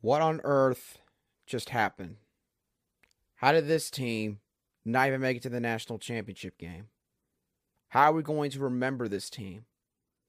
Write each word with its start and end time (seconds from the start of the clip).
What 0.00 0.22
on 0.22 0.40
earth 0.44 0.98
just 1.46 1.70
happened? 1.70 2.16
How 3.36 3.50
did 3.52 3.66
this 3.66 3.90
team 3.90 4.38
not 4.84 5.08
even 5.08 5.20
make 5.20 5.38
it 5.38 5.42
to 5.42 5.48
the 5.48 5.60
national 5.60 5.98
championship 5.98 6.56
game? 6.56 6.86
How 7.88 8.10
are 8.10 8.12
we 8.12 8.22
going 8.22 8.50
to 8.52 8.60
remember 8.60 9.08
this 9.08 9.28
team? 9.28 9.64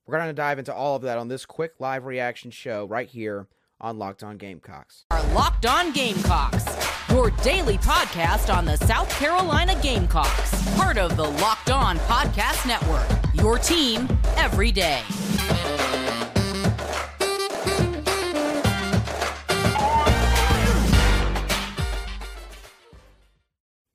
We're 0.05 0.17
going 0.17 0.29
to 0.29 0.33
dive 0.33 0.57
into 0.57 0.73
all 0.73 0.95
of 0.95 1.03
that 1.03 1.19
on 1.19 1.27
this 1.27 1.45
quick 1.45 1.73
live 1.79 2.05
reaction 2.05 2.49
show 2.49 2.85
right 2.85 3.07
here 3.07 3.47
on 3.79 3.99
Locked 3.99 4.23
On 4.23 4.37
Gamecocks. 4.37 5.05
Our 5.11 5.23
Locked 5.33 5.67
On 5.67 5.91
Gamecocks, 5.91 6.65
your 7.09 7.29
daily 7.43 7.77
podcast 7.77 8.53
on 8.53 8.65
the 8.65 8.77
South 8.77 9.09
Carolina 9.19 9.79
Gamecocks, 9.83 10.75
part 10.75 10.97
of 10.97 11.15
the 11.15 11.29
Locked 11.29 11.69
On 11.69 11.97
Podcast 11.99 12.65
Network. 12.65 13.07
Your 13.35 13.59
team 13.59 14.07
every 14.35 14.71
day. 14.71 15.03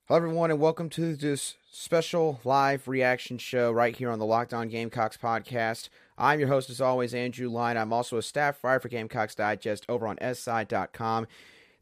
Hello, 0.06 0.18
everyone, 0.18 0.50
and 0.50 0.60
welcome 0.60 0.90
to 0.90 1.16
this 1.16 1.54
special 1.72 2.38
live 2.44 2.86
reaction 2.86 3.38
show 3.38 3.72
right 3.72 3.96
here 3.96 4.10
on 4.10 4.18
the 4.18 4.26
Locked 4.26 4.52
On 4.52 4.68
Gamecocks 4.68 5.16
podcast. 5.16 5.88
I'm 6.18 6.38
your 6.38 6.50
host, 6.50 6.68
as 6.68 6.78
always, 6.78 7.14
Andrew 7.14 7.48
Line. 7.48 7.78
I'm 7.78 7.90
also 7.90 8.18
a 8.18 8.22
staff 8.22 8.62
writer 8.62 8.80
for 8.80 8.88
Gamecocks 8.90 9.34
Digest 9.34 9.86
over 9.88 10.06
on 10.06 10.18
SI.com. 10.20 11.26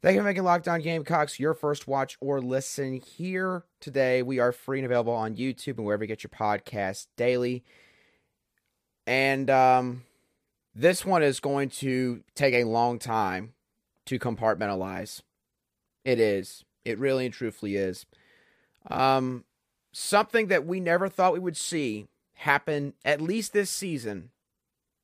Thank 0.01 0.15
you 0.15 0.21
for 0.21 0.23
making 0.23 0.45
Locked 0.45 0.69
On 0.69 0.79
Gamecocks 0.79 1.37
your 1.37 1.53
first 1.53 1.85
watch 1.85 2.17
or 2.21 2.39
listen 2.39 3.01
here 3.01 3.65
today. 3.81 4.23
We 4.23 4.39
are 4.39 4.53
free 4.53 4.79
and 4.79 4.85
available 4.85 5.11
on 5.11 5.35
YouTube 5.35 5.75
and 5.75 5.85
wherever 5.85 6.05
you 6.05 6.07
get 6.07 6.23
your 6.23 6.29
podcasts 6.29 7.07
daily. 7.17 7.65
And 9.05 9.49
um, 9.49 10.03
this 10.73 11.05
one 11.05 11.23
is 11.23 11.41
going 11.41 11.67
to 11.71 12.23
take 12.35 12.53
a 12.53 12.63
long 12.63 12.99
time 12.99 13.51
to 14.05 14.17
compartmentalize. 14.17 15.19
It 16.05 16.21
is. 16.21 16.63
It 16.85 16.99
really 16.99 17.25
and 17.25 17.33
truthfully 17.33 17.75
is. 17.75 18.05
Um, 18.89 19.45
something 19.91 20.47
that 20.47 20.65
we 20.65 20.79
never 20.79 21.07
thought 21.07 21.33
we 21.33 21.39
would 21.39 21.57
see 21.57 22.07
happen, 22.35 22.93
at 23.05 23.21
least 23.21 23.53
this 23.53 23.69
season, 23.69 24.31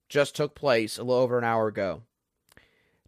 just 0.09 0.35
took 0.35 0.55
place 0.55 0.97
a 0.97 1.03
little 1.03 1.21
over 1.21 1.37
an 1.37 1.43
hour 1.43 1.67
ago. 1.67 2.01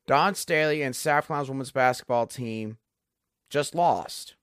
Dawn 0.07 0.35
Staley 0.35 0.81
and 0.81 0.95
Carolina's 0.95 1.49
women's 1.49 1.71
basketball 1.71 2.27
team 2.27 2.77
just 3.49 3.75
lost. 3.75 4.35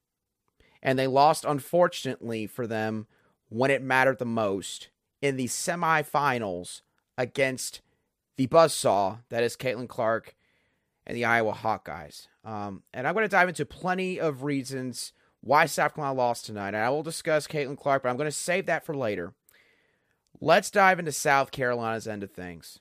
And 0.82 0.98
they 0.98 1.06
lost, 1.06 1.44
unfortunately, 1.44 2.46
for 2.46 2.66
them 2.66 3.06
when 3.48 3.70
it 3.70 3.82
mattered 3.82 4.18
the 4.18 4.24
most 4.24 4.88
in 5.20 5.36
the 5.36 5.46
semifinals 5.46 6.82
against 7.16 7.80
the 8.36 8.46
buzzsaw 8.46 9.18
that 9.30 9.42
is 9.42 9.56
Caitlin 9.56 9.88
Clark 9.88 10.34
and 11.08 11.16
the 11.16 11.24
Iowa 11.24 11.54
Hawkeyes. 11.54 12.28
Um, 12.44 12.82
and 12.92 13.08
I'm 13.08 13.14
going 13.14 13.24
to 13.24 13.28
dive 13.28 13.48
into 13.48 13.64
plenty 13.64 14.20
of 14.20 14.44
reasons 14.44 15.12
why 15.40 15.66
South 15.66 15.94
Carolina 15.94 16.18
lost 16.18 16.46
tonight. 16.46 16.68
And 16.68 16.76
I 16.76 16.90
will 16.90 17.02
discuss 17.02 17.48
Caitlin 17.48 17.78
Clark, 17.78 18.02
but 18.02 18.10
I'm 18.10 18.18
going 18.18 18.28
to 18.28 18.32
save 18.32 18.66
that 18.66 18.84
for 18.84 18.94
later. 18.94 19.32
Let's 20.40 20.70
dive 20.70 20.98
into 20.98 21.10
South 21.10 21.50
Carolina's 21.50 22.06
end 22.06 22.22
of 22.22 22.30
things. 22.30 22.78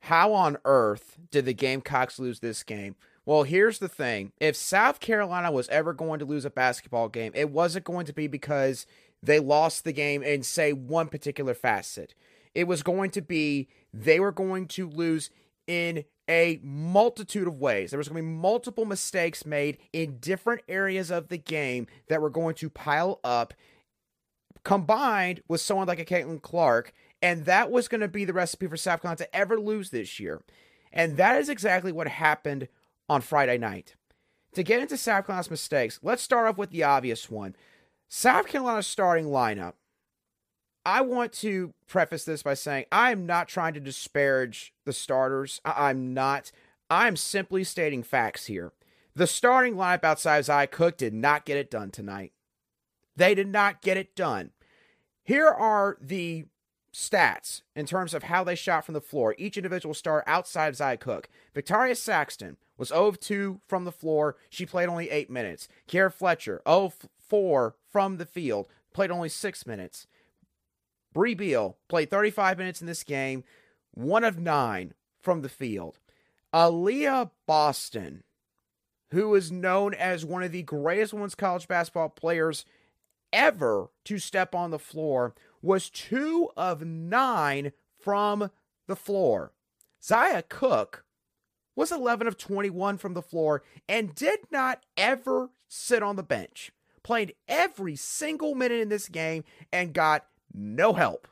How 0.00 0.32
on 0.34 0.58
earth 0.64 1.16
did 1.30 1.46
the 1.46 1.54
Gamecocks 1.54 2.18
lose 2.18 2.40
this 2.40 2.62
game? 2.62 2.96
Well, 3.24 3.44
here's 3.44 3.78
the 3.78 3.88
thing. 3.88 4.32
If 4.38 4.56
South 4.56 5.00
Carolina 5.00 5.50
was 5.50 5.68
ever 5.68 5.94
going 5.94 6.18
to 6.18 6.24
lose 6.24 6.44
a 6.44 6.50
basketball 6.50 7.08
game, 7.08 7.32
it 7.34 7.50
wasn't 7.50 7.84
going 7.84 8.04
to 8.06 8.12
be 8.12 8.26
because 8.26 8.84
they 9.22 9.38
lost 9.38 9.84
the 9.84 9.92
game 9.92 10.22
in, 10.22 10.42
say, 10.42 10.72
one 10.72 11.08
particular 11.08 11.54
facet. 11.54 12.14
It 12.54 12.64
was 12.64 12.82
going 12.82 13.10
to 13.12 13.22
be 13.22 13.68
they 13.94 14.20
were 14.20 14.32
going 14.32 14.66
to 14.68 14.88
lose 14.88 15.30
in 15.66 16.04
a 16.32 16.58
multitude 16.62 17.46
of 17.46 17.60
ways. 17.60 17.90
There 17.90 17.98
was 17.98 18.08
going 18.08 18.24
to 18.24 18.26
be 18.26 18.34
multiple 18.34 18.86
mistakes 18.86 19.44
made 19.44 19.76
in 19.92 20.16
different 20.16 20.62
areas 20.66 21.10
of 21.10 21.28
the 21.28 21.36
game 21.36 21.86
that 22.08 22.22
were 22.22 22.30
going 22.30 22.54
to 22.54 22.70
pile 22.70 23.20
up, 23.22 23.52
combined 24.64 25.42
with 25.46 25.60
someone 25.60 25.86
like 25.86 25.98
a 25.98 26.06
Caitlin 26.06 26.40
Clark, 26.40 26.94
and 27.20 27.44
that 27.44 27.70
was 27.70 27.86
going 27.86 28.00
to 28.00 28.08
be 28.08 28.24
the 28.24 28.32
recipe 28.32 28.66
for 28.66 28.78
South 28.78 29.02
Carolina 29.02 29.18
to 29.18 29.36
ever 29.36 29.60
lose 29.60 29.90
this 29.90 30.18
year. 30.18 30.40
And 30.90 31.18
that 31.18 31.36
is 31.36 31.50
exactly 31.50 31.92
what 31.92 32.08
happened 32.08 32.68
on 33.10 33.20
Friday 33.20 33.58
night. 33.58 33.94
To 34.54 34.62
get 34.62 34.80
into 34.80 34.96
South 34.96 35.26
Carolina's 35.26 35.50
mistakes, 35.50 36.00
let's 36.02 36.22
start 36.22 36.48
off 36.48 36.56
with 36.56 36.70
the 36.70 36.82
obvious 36.82 37.30
one. 37.30 37.54
South 38.08 38.46
Carolina's 38.46 38.86
starting 38.86 39.26
lineup 39.26 39.74
I 40.84 41.00
want 41.02 41.32
to 41.34 41.74
preface 41.86 42.24
this 42.24 42.42
by 42.42 42.54
saying 42.54 42.86
I 42.90 43.12
am 43.12 43.26
not 43.26 43.48
trying 43.48 43.74
to 43.74 43.80
disparage 43.80 44.72
the 44.84 44.92
starters. 44.92 45.60
I- 45.64 45.90
am 45.90 46.12
not. 46.12 46.50
I'm 46.90 47.16
simply 47.16 47.64
stating 47.64 48.02
facts 48.02 48.46
here. 48.46 48.72
The 49.14 49.26
starting 49.26 49.74
lineup 49.74 50.04
outside 50.04 50.38
of 50.38 50.44
Zia 50.46 50.66
Cooke 50.66 50.96
did 50.96 51.14
not 51.14 51.44
get 51.44 51.56
it 51.56 51.70
done 51.70 51.90
tonight. 51.90 52.32
They 53.14 53.34
did 53.34 53.48
not 53.48 53.82
get 53.82 53.96
it 53.96 54.16
done. 54.16 54.50
Here 55.22 55.48
are 55.48 55.98
the 56.00 56.46
stats 56.92 57.62
in 57.74 57.86
terms 57.86 58.12
of 58.12 58.24
how 58.24 58.44
they 58.44 58.54
shot 58.54 58.84
from 58.84 58.94
the 58.94 59.00
floor. 59.00 59.34
Each 59.38 59.56
individual 59.56 59.94
star 59.94 60.24
outside 60.26 60.68
of 60.68 60.76
Zia 60.76 60.96
Cooke. 60.96 61.28
Victaria 61.54 61.94
Saxton 61.94 62.56
was 62.76 62.88
0 62.88 63.06
of 63.06 63.20
2 63.20 63.60
from 63.66 63.84
the 63.84 63.92
floor. 63.92 64.36
She 64.50 64.66
played 64.66 64.88
only 64.88 65.10
8 65.10 65.30
minutes. 65.30 65.68
Kierra 65.88 66.12
Fletcher, 66.12 66.60
0 66.66 66.92
4 67.28 67.76
from 67.90 68.16
the 68.16 68.26
field, 68.26 68.68
played 68.92 69.10
only 69.10 69.28
6 69.28 69.66
minutes. 69.66 70.06
Brea 71.12 71.34
Beal 71.34 71.76
played 71.88 72.10
35 72.10 72.58
minutes 72.58 72.80
in 72.80 72.86
this 72.86 73.04
game, 73.04 73.44
one 73.92 74.24
of 74.24 74.38
nine 74.38 74.94
from 75.20 75.42
the 75.42 75.48
field. 75.48 75.98
Aliyah 76.52 77.30
Boston, 77.46 78.24
who 79.10 79.34
is 79.34 79.52
known 79.52 79.94
as 79.94 80.24
one 80.24 80.42
of 80.42 80.52
the 80.52 80.62
greatest 80.62 81.12
women's 81.12 81.34
college 81.34 81.68
basketball 81.68 82.08
players 82.08 82.64
ever 83.32 83.90
to 84.04 84.18
step 84.18 84.54
on 84.54 84.70
the 84.70 84.78
floor, 84.78 85.34
was 85.62 85.88
two 85.88 86.50
of 86.56 86.84
nine 86.84 87.72
from 87.98 88.50
the 88.86 88.96
floor. 88.96 89.52
Zia 90.02 90.42
Cooke 90.42 91.04
was 91.74 91.92
11 91.92 92.26
of 92.26 92.36
21 92.36 92.98
from 92.98 93.14
the 93.14 93.22
floor 93.22 93.62
and 93.88 94.14
did 94.14 94.40
not 94.50 94.84
ever 94.96 95.50
sit 95.68 96.02
on 96.02 96.16
the 96.16 96.22
bench. 96.22 96.72
Played 97.02 97.34
every 97.48 97.96
single 97.96 98.54
minute 98.54 98.80
in 98.80 98.88
this 98.88 99.08
game 99.08 99.44
and 99.72 99.94
got 99.94 100.26
no 100.52 100.92
help. 100.92 101.28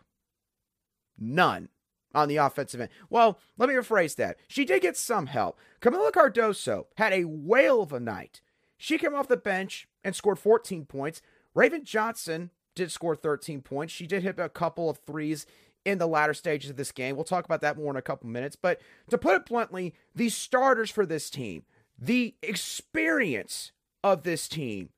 None 1.18 1.68
on 2.14 2.28
the 2.28 2.36
offensive 2.36 2.80
end. 2.80 2.90
Well, 3.08 3.38
let 3.56 3.68
me 3.68 3.74
rephrase 3.74 4.16
that. 4.16 4.36
She 4.48 4.64
did 4.64 4.82
get 4.82 4.96
some 4.96 5.26
help. 5.26 5.58
Kamilla 5.80 6.10
Cardoso 6.10 6.86
had 6.96 7.12
a 7.12 7.24
whale 7.24 7.82
of 7.82 7.92
a 7.92 8.00
night. 8.00 8.40
She 8.76 8.98
came 8.98 9.14
off 9.14 9.28
the 9.28 9.36
bench 9.36 9.88
and 10.02 10.16
scored 10.16 10.38
14 10.38 10.86
points. 10.86 11.22
Raven 11.54 11.84
Johnson 11.84 12.50
did 12.74 12.90
score 12.90 13.14
13 13.14 13.60
points. 13.62 13.92
She 13.92 14.06
did 14.06 14.22
hit 14.22 14.38
a 14.38 14.48
couple 14.48 14.88
of 14.88 14.98
threes 14.98 15.46
in 15.84 15.98
the 15.98 16.06
latter 16.06 16.34
stages 16.34 16.70
of 16.70 16.76
this 16.76 16.92
game. 16.92 17.16
We'll 17.16 17.24
talk 17.24 17.44
about 17.44 17.60
that 17.60 17.76
more 17.76 17.90
in 17.90 17.96
a 17.96 18.02
couple 18.02 18.28
minutes. 18.28 18.56
But 18.56 18.80
to 19.08 19.18
put 19.18 19.34
it 19.34 19.46
bluntly, 19.46 19.94
the 20.14 20.28
starters 20.28 20.90
for 20.90 21.06
this 21.06 21.30
team, 21.30 21.64
the 21.98 22.34
experience 22.42 23.72
of 24.02 24.22
this 24.22 24.48
team, 24.48 24.90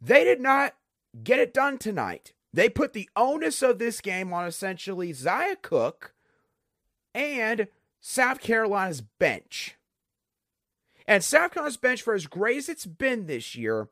they 0.00 0.24
did 0.24 0.40
not 0.40 0.74
get 1.22 1.38
it 1.38 1.54
done 1.54 1.78
tonight. 1.78 2.32
They 2.52 2.68
put 2.68 2.92
the 2.92 3.08
onus 3.14 3.62
of 3.62 3.78
this 3.78 4.00
game 4.00 4.32
on 4.32 4.46
essentially 4.46 5.12
Zia 5.12 5.56
Cooke 5.56 6.14
and 7.14 7.68
South 8.00 8.40
Carolina's 8.40 9.00
bench. 9.00 9.76
And 11.06 11.24
South 11.24 11.52
Carolina's 11.52 11.76
bench, 11.76 12.02
for 12.02 12.14
as 12.14 12.26
great 12.26 12.58
as 12.58 12.68
it's 12.68 12.86
been 12.86 13.26
this 13.26 13.54
year, 13.54 13.88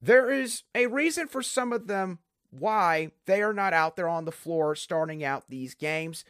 there 0.00 0.30
is 0.30 0.62
a 0.74 0.86
reason 0.86 1.28
for 1.28 1.42
some 1.42 1.72
of 1.72 1.86
them 1.86 2.18
why 2.50 3.10
they 3.26 3.42
are 3.42 3.54
not 3.54 3.72
out 3.72 3.96
there 3.96 4.08
on 4.08 4.24
the 4.24 4.32
floor 4.32 4.76
starting 4.76 5.24
out 5.24 5.48
these 5.48 5.74
games. 5.74 6.24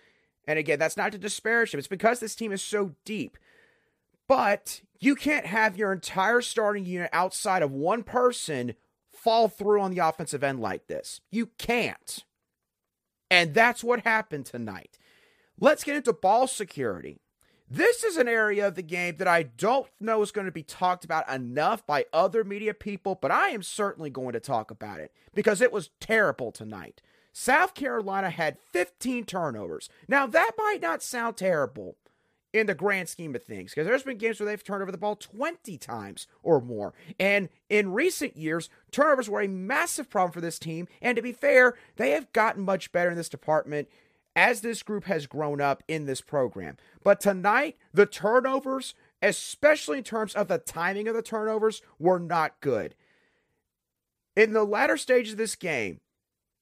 And 0.47 0.59
again, 0.59 0.79
that's 0.79 0.97
not 0.97 1.13
to 1.13 1.19
disparage 1.19 1.73
them, 1.73 1.79
it's 1.79 1.89
because 1.89 2.21
this 2.21 2.35
team 2.35 2.53
is 2.53 2.63
so 2.63 2.95
deep. 3.05 3.37
But 4.27 4.81
you 5.01 5.15
can't 5.15 5.47
have 5.47 5.77
your 5.77 5.93
entire 5.93 6.41
starting 6.41 6.87
unit 6.87 7.11
outside 7.13 7.63
of 7.63 7.73
one 7.73 8.03
person 8.03 8.75
fall 9.25 9.49
through 9.49 9.81
on 9.81 9.91
the 9.91 10.07
offensive 10.07 10.45
end 10.45 10.61
like 10.61 10.87
this. 10.87 11.23
You 11.33 11.47
can't. 11.59 12.25
And 13.31 13.55
that's 13.55 13.83
what 13.83 14.01
happened 14.01 14.47
tonight. 14.47 14.99
Let's 15.59 15.83
get 15.83 15.97
into 15.97 16.13
ball 16.13 16.47
security. 16.47 17.21
This 17.69 18.05
is 18.05 18.19
an 18.19 18.29
area 18.29 18.69
of 18.69 18.75
the 18.75 18.83
game 18.83 19.17
that 19.17 19.27
I 19.27 19.45
don't 19.45 19.89
know 19.99 20.21
is 20.21 20.31
going 20.31 20.45
to 20.45 20.53
be 20.53 20.63
talked 20.63 21.05
about 21.05 21.29
enough 21.33 21.87
by 21.87 22.05
other 22.13 22.45
media 22.45 22.75
people, 22.75 23.19
but 23.21 23.31
I 23.31 23.49
am 23.49 23.63
certainly 23.63 24.11
going 24.11 24.35
to 24.35 24.41
talk 24.41 24.71
about 24.71 25.01
it 25.01 25.11
because 25.35 25.63
it 25.63 25.73
was 25.73 25.91
terrible 25.99 26.53
tonight. 26.53 27.01
South 27.33 27.75
Carolina 27.75 28.31
had 28.31 28.59
15 28.73 29.25
turnovers. 29.25 29.89
Now, 30.07 30.27
that 30.27 30.53
might 30.59 30.83
not 30.83 31.03
sound 31.03 31.37
terrible, 31.37 31.97
in 32.55 32.69
the 32.69 32.75
grand 32.75 33.09
scheme 33.09 33.35
of 33.35 33.43
things 33.43 33.73
because 33.73 33.85
there's 33.85 34.05
been 34.05 34.17
games 34.17 34.39
where 34.39 34.47
they've 34.47 34.63
turned 34.63 34.81
over 34.81 34.93
the 34.93 34.97
ball 34.97 35.17
20 35.17 35.77
times 35.77 36.29
or 36.43 36.61
more. 36.61 36.95
And 37.19 37.49
in 37.69 37.93
recent 37.93 38.37
years, 38.37 38.71
turnovers 38.93 39.29
were 39.29 39.43
a 39.43 39.49
massive 39.49 40.09
problem 40.09 40.31
for 40.31 40.41
this 40.41 40.61
team. 40.61 40.87
And 41.03 41.17
to 41.17 41.23
be 41.23 41.33
fair, 41.33 41.75
they 41.97 42.13
have 42.13 42.33
gotten 42.33 42.63
much 42.63 42.93
better 42.93 43.11
in 43.11 43.17
this 43.17 43.29
department 43.29 43.89
as 44.37 44.61
this 44.61 44.85
group 44.85 45.05
has 45.05 45.27
grown 45.27 45.61
up 45.61 45.83
in 45.89 46.07
this 46.07 46.21
program. 46.21 46.77
But 47.03 47.21
tonight, 47.21 47.77
the 47.93 48.07
turnovers, 48.07 48.95
especially 49.21 49.99
in 49.99 50.05
terms 50.05 50.35
of 50.35 50.47
the 50.47 50.59
timing 50.59 51.09
of 51.09 51.17
the 51.17 51.23
turnovers, 51.23 51.83
were 51.99 52.21
not 52.21 52.61
good. 52.61 52.95
In 54.37 54.53
the 54.53 54.65
latter 54.65 54.97
stage 54.97 55.31
of 55.31 55.37
this 55.37 55.57
game, 55.57 56.01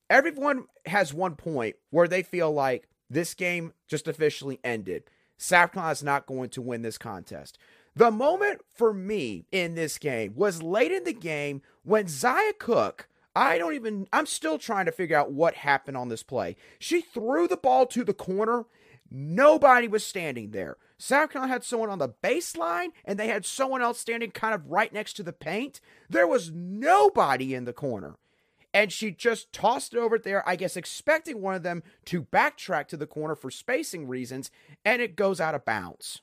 everyone 0.08 0.64
has 0.86 1.12
one 1.12 1.36
point 1.36 1.76
where 1.90 2.08
they 2.08 2.22
feel 2.22 2.50
like 2.50 2.88
this 3.10 3.34
game 3.34 3.74
just 3.88 4.08
officially 4.08 4.58
ended. 4.64 5.04
Carolina 5.50 5.92
is 5.92 6.02
not 6.02 6.26
going 6.26 6.50
to 6.50 6.62
win 6.62 6.82
this 6.82 6.98
contest. 6.98 7.58
The 7.94 8.10
moment 8.10 8.62
for 8.72 8.94
me 8.94 9.44
in 9.52 9.74
this 9.74 9.98
game 9.98 10.32
was 10.34 10.62
late 10.62 10.92
in 10.92 11.04
the 11.04 11.12
game 11.12 11.62
when 11.82 12.08
Zia 12.08 12.52
Cooke, 12.58 13.08
I 13.34 13.58
don't 13.58 13.74
even, 13.74 14.06
I'm 14.12 14.26
still 14.26 14.58
trying 14.58 14.86
to 14.86 14.92
figure 14.92 15.16
out 15.16 15.32
what 15.32 15.54
happened 15.54 15.96
on 15.96 16.08
this 16.08 16.22
play. 16.22 16.56
She 16.78 17.00
threw 17.00 17.46
the 17.48 17.56
ball 17.56 17.86
to 17.86 18.04
the 18.04 18.14
corner. 18.14 18.64
Nobody 19.10 19.88
was 19.88 20.06
standing 20.06 20.52
there. 20.52 20.78
South 20.96 21.30
Carolina 21.30 21.52
had 21.52 21.64
someone 21.64 21.90
on 21.90 21.98
the 21.98 22.08
baseline, 22.08 22.88
and 23.04 23.18
they 23.18 23.26
had 23.26 23.44
someone 23.44 23.82
else 23.82 23.98
standing 23.98 24.30
kind 24.30 24.54
of 24.54 24.70
right 24.70 24.92
next 24.92 25.14
to 25.14 25.22
the 25.22 25.32
paint. 25.32 25.80
There 26.08 26.26
was 26.26 26.52
nobody 26.52 27.54
in 27.54 27.64
the 27.64 27.72
corner. 27.72 28.16
And 28.74 28.90
she 28.92 29.10
just 29.10 29.52
tossed 29.52 29.92
it 29.92 29.98
over 29.98 30.18
there, 30.18 30.48
I 30.48 30.56
guess, 30.56 30.76
expecting 30.76 31.42
one 31.42 31.54
of 31.54 31.62
them 31.62 31.82
to 32.06 32.22
backtrack 32.22 32.88
to 32.88 32.96
the 32.96 33.06
corner 33.06 33.34
for 33.34 33.50
spacing 33.50 34.08
reasons, 34.08 34.50
and 34.84 35.02
it 35.02 35.16
goes 35.16 35.40
out 35.40 35.54
of 35.54 35.64
bounds. 35.64 36.22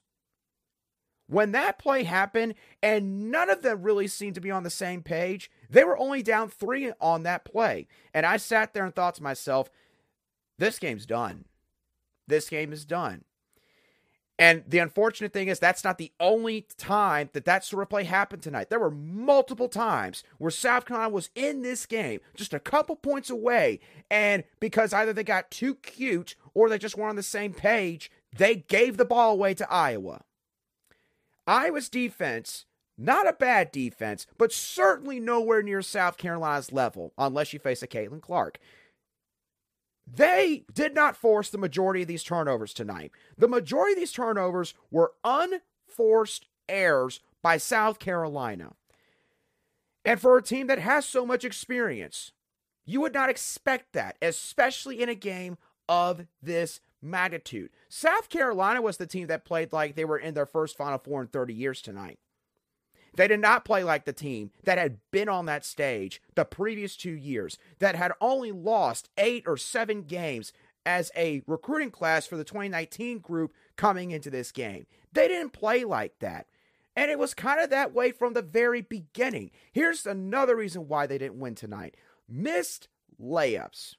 When 1.28 1.52
that 1.52 1.78
play 1.78 2.04
happened, 2.04 2.56
and 2.82 3.30
none 3.30 3.52
of 3.52 3.62
them 3.62 3.84
really 3.84 4.08
seemed 4.08 4.34
to 4.34 4.42
be 4.42 4.50
on 4.50 4.64
the 4.64 4.72
same 4.72 5.04
page, 5.04 5.52
they 5.70 5.84
were 5.84 5.98
only 5.98 6.24
down 6.24 6.50
three 6.50 6.92
on 7.00 7.22
that 7.22 7.46
play. 7.46 7.88
And 8.16 8.26
I 8.26 8.38
sat 8.38 8.74
there 8.74 8.84
and 8.84 8.96
thought 8.96 9.14
to 9.16 9.24
myself, 9.24 9.70
this 10.58 10.80
game's 10.80 11.06
done. 11.06 11.46
This 12.28 12.50
game 12.50 12.74
is 12.74 12.84
done. 12.84 13.26
And 14.40 14.64
the 14.66 14.80
unfortunate 14.80 15.34
thing 15.34 15.50
is, 15.50 15.60
that's 15.60 15.84
not 15.84 15.98
the 15.98 16.14
only 16.18 16.66
time 16.78 17.30
that 17.34 17.44
that 17.44 17.66
sort 17.66 17.84
of 17.84 17.90
play 17.90 18.06
happened 18.06 18.42
tonight. 18.42 18.70
There 18.70 18.80
were 18.80 18.90
multiple 18.90 19.68
times 19.68 20.24
where 20.38 20.50
South 20.50 20.86
Carolina 20.86 21.14
was 21.14 21.30
in 21.36 21.62
this 21.62 21.86
game, 21.86 22.22
just 22.36 22.54
a 22.54 22.60
couple 22.60 22.96
points 22.96 23.30
away. 23.30 23.82
And 24.10 24.46
because 24.62 24.94
either 24.94 25.12
they 25.12 25.26
got 25.26 25.52
too 25.52 25.76
cute 25.76 26.36
or 26.54 26.70
they 26.70 26.78
just 26.78 26.96
weren't 26.96 27.10
on 27.10 27.16
the 27.18 27.24
same 27.24 27.54
page, 27.54 28.10
they 28.34 28.56
gave 28.56 28.96
the 28.96 29.04
ball 29.04 29.34
away 29.34 29.54
to 29.56 29.70
Iowa. 29.70 30.22
Iowa's 31.46 31.90
defense 31.90 32.66
not 33.00 33.30
a 33.30 33.34
bad 33.34 33.72
defense, 33.72 34.28
but 34.38 34.52
certainly 34.52 35.22
nowhere 35.22 35.64
near 35.64 35.82
South 35.82 36.18
Carolina's 36.18 36.74
level, 36.74 37.14
unless 37.18 37.54
you 37.54 37.60
face 37.60 37.82
a 37.82 37.88
Caitlin 37.88 38.22
Clark. 38.22 38.60
They 40.16 40.66
did 40.74 40.96
not 40.96 41.16
force 41.16 41.50
the 41.50 41.58
majority 41.58 42.02
of 42.02 42.08
these 42.08 42.24
turnovers 42.24 42.74
tonight. 42.74 43.12
The 43.38 43.48
majority 43.48 43.94
of 43.94 44.00
these 44.00 44.12
turnovers 44.12 44.74
were 44.92 45.14
unforced 45.24 46.48
errors 46.68 47.20
by 47.42 47.58
South 47.58 48.00
Carolina. 48.00 48.74
And 50.06 50.20
for 50.20 50.38
a 50.38 50.44
team 50.44 50.68
that 50.68 50.80
has 50.80 51.06
so 51.06 51.26
much 51.26 51.46
experience, 51.46 52.32
you 52.86 53.02
would 53.02 53.14
not 53.14 53.30
expect 53.30 53.94
that, 53.94 54.18
especially 54.22 55.02
in 55.02 55.10
a 55.10 55.16
game 55.16 55.58
of 55.88 56.26
this 56.42 56.80
magnitude. 57.02 57.70
South 57.88 58.30
Carolina 58.30 58.82
was 58.82 58.98
the 58.98 59.08
team 59.08 59.28
that 59.28 59.46
played 59.46 59.72
like 59.72 59.96
they 59.96 60.06
were 60.06 60.18
in 60.18 60.34
their 60.34 60.46
first 60.46 60.78
Final 60.78 60.98
Four 60.98 61.22
in 61.22 61.28
30 61.28 61.54
years 61.54 61.82
tonight. 61.82 62.20
They 63.16 63.28
did 63.28 63.40
not 63.40 63.66
play 63.66 63.84
like 63.84 64.06
the 64.06 64.14
team 64.14 64.52
that 64.64 64.78
had 64.78 65.00
been 65.12 65.30
on 65.30 65.46
that 65.46 65.66
stage 65.66 66.22
the 66.36 66.46
previous 66.46 66.96
two 66.96 67.16
years, 67.16 67.58
that 67.80 67.96
had 67.96 68.12
only 68.22 68.52
lost 68.52 69.10
eight 69.18 69.44
or 69.46 69.58
seven 69.58 70.04
games 70.04 70.54
as 70.86 71.12
a 71.16 71.42
recruiting 71.46 71.92
class 71.92 72.26
for 72.26 72.38
the 72.38 72.44
2019 72.44 73.20
group 73.20 73.54
coming 73.76 74.12
into 74.12 74.30
this 74.30 74.52
game. 74.52 74.86
They 75.12 75.28
didn't 75.28 75.54
play 75.54 75.84
like 75.84 76.20
that. 76.20 76.48
And 76.96 77.10
it 77.12 77.20
was 77.20 77.34
kind 77.34 77.62
of 77.62 77.70
that 77.70 77.94
way 77.94 78.12
from 78.12 78.34
the 78.34 78.42
very 78.42 78.82
beginning. 78.82 79.52
Here's 79.72 80.06
another 80.06 80.56
reason 80.56 80.88
why 80.88 81.08
they 81.08 81.18
didn't 81.18 81.40
win 81.40 81.56
tonight 81.56 81.96
missed 82.28 82.88
layups. 83.22 83.96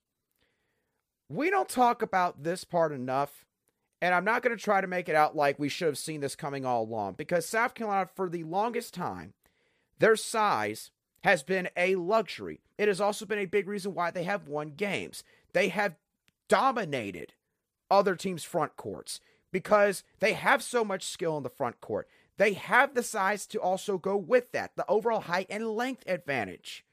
We 1.29 1.51
don't 1.51 1.69
talk 1.69 2.03
about 2.03 2.43
this 2.43 2.65
part 2.65 2.93
enough 2.93 3.47
and 4.01 4.15
I'm 4.15 4.25
not 4.25 4.43
going 4.43 4.57
to 4.57 4.63
try 4.63 4.81
to 4.81 4.87
make 4.87 5.09
it 5.09 5.15
out 5.15 5.37
like 5.37 5.59
we 5.59 5.69
should 5.69 5.89
have 5.89 5.99
seen 5.99 6.21
this 6.21 6.35
coming 6.35 6.65
all 6.65 6.83
along 6.85 7.15
because 7.15 7.47
South 7.47 7.75
Carolina, 7.75 8.09
for 8.15 8.29
the 8.29 8.45
longest 8.45 8.95
time, 8.95 9.35
their 9.99 10.17
size 10.17 10.91
has 11.23 11.43
been 11.43 11.69
a 11.77 11.97
luxury. 11.97 12.61
It 12.79 12.89
has 12.89 13.01
also 13.01 13.27
been 13.27 13.39
a 13.39 13.45
big 13.45 13.69
reason 13.69 13.95
why 13.95 14.11
they 14.11 14.25
have 14.25 14.49
won 14.49 14.71
games. 14.71 15.23
They 15.53 15.69
have 15.69 15.97
dominated 16.49 17.35
other 17.91 18.17
teams' 18.17 18.45
front 18.45 18.77
courts 18.77 19.21
because 19.53 20.03
they 20.21 20.33
have 20.33 20.63
so 20.63 20.85
much 20.85 21.05
skill 21.05 21.37
in 21.37 21.43
the 21.43 21.51
front 21.51 21.81
court. 21.81 22.09
They 22.39 22.55
have 22.55 22.95
the 22.95 23.03
size 23.03 23.47
to 23.49 23.61
also 23.61 23.99
go 23.99 24.17
with 24.17 24.53
that, 24.53 24.77
the 24.77 24.87
overall 24.89 25.21
height 25.21 25.47
and 25.51 25.69
length 25.69 26.05
advantage. 26.07 26.85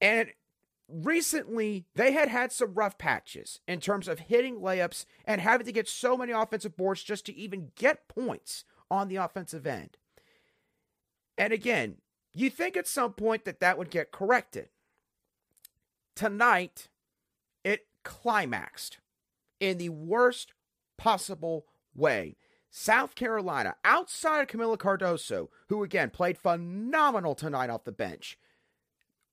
And 0.00 0.28
recently 0.88 1.86
they 1.94 2.12
had 2.12 2.28
had 2.28 2.52
some 2.52 2.74
rough 2.74 2.98
patches 2.98 3.60
in 3.66 3.80
terms 3.80 4.08
of 4.08 4.18
hitting 4.20 4.60
layups 4.60 5.04
and 5.24 5.40
having 5.40 5.66
to 5.66 5.72
get 5.72 5.88
so 5.88 6.16
many 6.16 6.32
offensive 6.32 6.76
boards 6.76 7.02
just 7.02 7.26
to 7.26 7.34
even 7.34 7.72
get 7.74 8.08
points 8.08 8.64
on 8.90 9.08
the 9.08 9.16
offensive 9.16 9.66
end. 9.66 9.96
And 11.36 11.52
again, 11.52 11.96
you 12.32 12.50
think 12.50 12.76
at 12.76 12.86
some 12.86 13.12
point 13.12 13.44
that 13.44 13.60
that 13.60 13.78
would 13.78 13.90
get 13.90 14.12
corrected. 14.12 14.68
Tonight, 16.14 16.88
it 17.64 17.86
climaxed 18.02 18.98
in 19.60 19.78
the 19.78 19.88
worst 19.88 20.52
possible 20.96 21.66
way. 21.94 22.36
South 22.70 23.14
Carolina, 23.14 23.76
outside 23.84 24.40
of 24.40 24.48
Kamilla 24.48 24.76
Cardoso, 24.76 25.48
who 25.68 25.82
again 25.84 26.10
played 26.10 26.36
phenomenal 26.36 27.34
tonight 27.34 27.70
off 27.70 27.84
the 27.84 27.92
bench, 27.92 28.36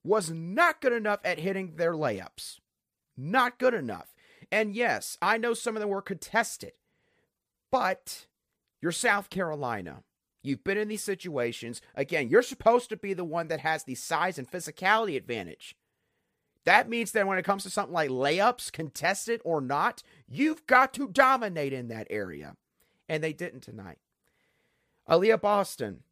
was 0.04 0.32
not 0.32 0.82
good 0.82 0.94
enough 0.94 1.20
at 1.24 1.40
hitting 1.40 1.76
their 1.76 1.94
layups. 1.94 2.60
Not 3.18 3.60
good 3.60 3.74
enough. 3.74 4.14
And 4.52 4.76
yes, 4.76 5.18
I 5.22 5.38
know 5.38 5.54
some 5.54 5.76
of 5.76 5.82
them 5.82 5.90
were 5.90 6.02
contested, 6.02 6.74
but 7.72 8.26
you're 8.82 8.92
South 8.92 9.30
Carolina. 9.30 10.04
You've 10.44 10.64
been 10.64 10.78
in 10.78 10.88
these 10.88 11.04
situations. 11.04 11.82
Again, 11.96 12.30
you're 12.30 12.42
supposed 12.42 12.90
to 12.90 12.98
be 12.98 13.14
the 13.14 13.24
one 13.24 13.48
that 13.50 13.60
has 13.60 13.84
the 13.84 13.96
size 13.96 14.40
and 14.40 14.50
physicality 14.50 15.16
advantage. 15.16 15.76
That 16.66 16.90
means 16.90 17.12
that 17.12 17.28
when 17.28 17.38
it 17.38 17.46
comes 17.46 17.64
to 17.64 17.70
something 17.70 17.94
like 17.94 18.10
layups, 18.10 18.72
contested 18.72 19.42
or 19.44 19.62
not, 19.62 20.04
you've 20.28 20.66
got 20.68 20.94
to 20.96 21.08
dominate 21.08 21.74
in 21.74 21.88
that 21.88 22.08
area. 22.10 22.56
And 23.08 23.24
they 23.24 23.34
didn't 23.34 23.62
tonight. 23.62 24.00
Aliyah 25.10 25.42
Boston, 25.42 26.04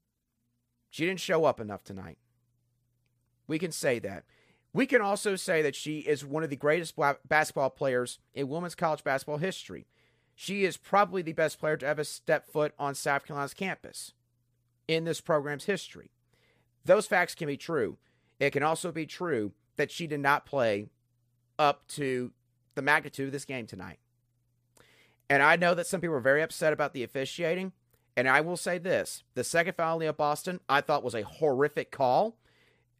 she 0.89 1.05
didn't 1.05 1.19
show 1.19 1.45
up 1.45 1.59
enough 1.59 1.83
tonight. 1.83 2.17
We 3.49 3.59
can 3.59 3.71
say 3.71 3.99
that. 3.99 4.23
We 4.71 4.85
can 4.85 5.01
also 5.01 5.35
say 5.35 5.61
that 5.63 5.75
she 5.75 5.99
is 5.99 6.23
one 6.23 6.43
of 6.43 6.51
the 6.51 6.55
greatest 6.55 6.95
basketball 7.27 7.71
players 7.71 8.19
in 8.33 8.47
women's 8.47 8.75
college 8.75 9.03
basketball 9.03 9.39
history. 9.39 9.87
She 10.35 10.63
is 10.63 10.77
probably 10.77 11.21
the 11.21 11.33
best 11.33 11.59
player 11.59 11.75
to 11.77 11.85
ever 11.85 12.03
step 12.03 12.47
foot 12.49 12.73
on 12.77 12.95
South 12.95 13.25
Carolina's 13.25 13.53
campus 13.53 14.13
in 14.87 15.03
this 15.03 15.19
program's 15.19 15.65
history. 15.65 16.11
Those 16.85 17.07
facts 17.07 17.35
can 17.35 17.47
be 17.47 17.57
true. 17.57 17.97
It 18.39 18.51
can 18.51 18.63
also 18.63 18.91
be 18.91 19.05
true 19.05 19.51
that 19.75 19.91
she 19.91 20.07
did 20.07 20.19
not 20.19 20.45
play 20.45 20.87
up 21.57 21.87
to 21.89 22.31
the 22.75 22.81
magnitude 22.81 23.27
of 23.27 23.31
this 23.33 23.45
game 23.45 23.65
tonight. 23.65 23.99
And 25.29 25.43
I 25.43 25.55
know 25.55 25.73
that 25.73 25.87
some 25.87 25.99
people 25.99 26.15
are 26.15 26.21
very 26.21 26.41
upset 26.41 26.73
about 26.73 26.93
the 26.93 27.03
officiating. 27.03 27.73
And 28.15 28.27
I 28.27 28.41
will 28.41 28.57
say 28.57 28.77
this 28.77 29.23
the 29.33 29.43
second 29.43 29.75
foul 29.75 30.01
of 30.01 30.17
Boston, 30.17 30.59
I 30.69 30.81
thought 30.81 31.03
was 31.03 31.15
a 31.15 31.23
horrific 31.23 31.91
call. 31.91 32.37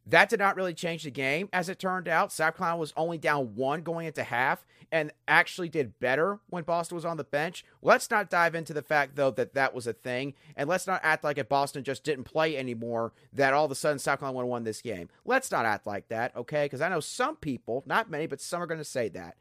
That 0.06 0.28
did 0.28 0.40
not 0.40 0.56
really 0.56 0.74
change 0.74 1.04
the 1.04 1.10
game. 1.10 1.48
As 1.52 1.68
it 1.68 1.78
turned 1.78 2.08
out, 2.08 2.32
South 2.32 2.56
Carolina 2.56 2.78
was 2.78 2.92
only 2.96 3.18
down 3.18 3.54
one 3.54 3.82
going 3.82 4.06
into 4.06 4.24
half 4.24 4.64
and 4.90 5.12
actually 5.28 5.68
did 5.68 5.98
better 6.00 6.40
when 6.48 6.64
Boston 6.64 6.96
was 6.96 7.04
on 7.04 7.16
the 7.16 7.24
bench. 7.24 7.64
Let's 7.80 8.10
not 8.10 8.30
dive 8.30 8.54
into 8.54 8.72
the 8.72 8.82
fact, 8.82 9.14
though, 9.14 9.30
that 9.32 9.54
that 9.54 9.74
was 9.74 9.86
a 9.86 9.92
thing. 9.92 10.34
And 10.56 10.68
let's 10.68 10.86
not 10.86 11.00
act 11.04 11.22
like 11.22 11.38
if 11.38 11.48
Boston 11.48 11.84
just 11.84 12.02
didn't 12.02 12.24
play 12.24 12.56
anymore, 12.56 13.12
that 13.32 13.52
all 13.52 13.66
of 13.66 13.70
a 13.70 13.76
sudden 13.76 13.98
South 13.98 14.18
Carolina 14.18 14.36
would 14.38 14.42
have 14.44 14.50
won 14.50 14.64
this 14.64 14.82
game. 14.82 15.08
Let's 15.24 15.50
not 15.50 15.66
act 15.66 15.86
like 15.86 16.08
that, 16.08 16.34
okay? 16.34 16.64
Because 16.64 16.80
I 16.80 16.88
know 16.88 17.00
some 17.00 17.36
people, 17.36 17.84
not 17.86 18.10
many, 18.10 18.26
but 18.26 18.40
some 18.40 18.62
are 18.62 18.66
going 18.66 18.78
to 18.78 18.84
say 18.84 19.08
that. 19.10 19.36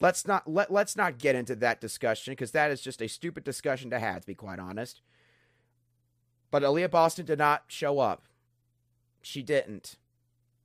Let's 0.00 0.26
not 0.26 0.50
let 0.50 0.72
let's 0.72 0.96
not 0.96 1.18
get 1.18 1.36
into 1.36 1.54
that 1.56 1.80
discussion 1.80 2.32
because 2.32 2.50
that 2.50 2.72
is 2.72 2.80
just 2.80 3.00
a 3.00 3.08
stupid 3.08 3.44
discussion 3.44 3.88
to 3.90 4.00
have, 4.00 4.22
to 4.22 4.26
be 4.26 4.34
quite 4.34 4.58
honest. 4.58 5.00
But 6.50 6.64
Aliyah 6.64 6.90
Boston 6.90 7.24
did 7.24 7.38
not 7.38 7.64
show 7.68 8.00
up. 8.00 8.24
She 9.22 9.42
didn't. 9.42 9.96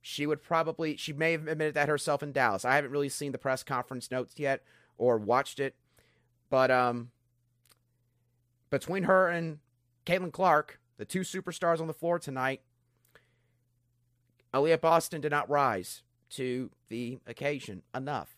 She 0.00 0.26
would 0.26 0.42
probably, 0.42 0.96
she 0.96 1.12
may 1.12 1.32
have 1.32 1.46
admitted 1.46 1.74
that 1.74 1.88
herself 1.88 2.22
in 2.22 2.32
Dallas. 2.32 2.64
I 2.64 2.74
haven't 2.76 2.90
really 2.90 3.08
seen 3.08 3.32
the 3.32 3.38
press 3.38 3.62
conference 3.62 4.10
notes 4.10 4.34
yet 4.36 4.62
or 4.96 5.16
watched 5.18 5.60
it. 5.60 5.74
But 6.50 6.70
um, 6.70 7.10
between 8.70 9.04
her 9.04 9.28
and 9.28 9.58
Caitlin 10.06 10.32
Clark, 10.32 10.80
the 10.96 11.04
two 11.04 11.20
superstars 11.20 11.80
on 11.80 11.86
the 11.86 11.94
floor 11.94 12.18
tonight, 12.18 12.62
Aliyah 14.54 14.80
Boston 14.80 15.20
did 15.20 15.30
not 15.30 15.50
rise 15.50 16.02
to 16.30 16.70
the 16.88 17.18
occasion 17.26 17.82
enough. 17.94 18.36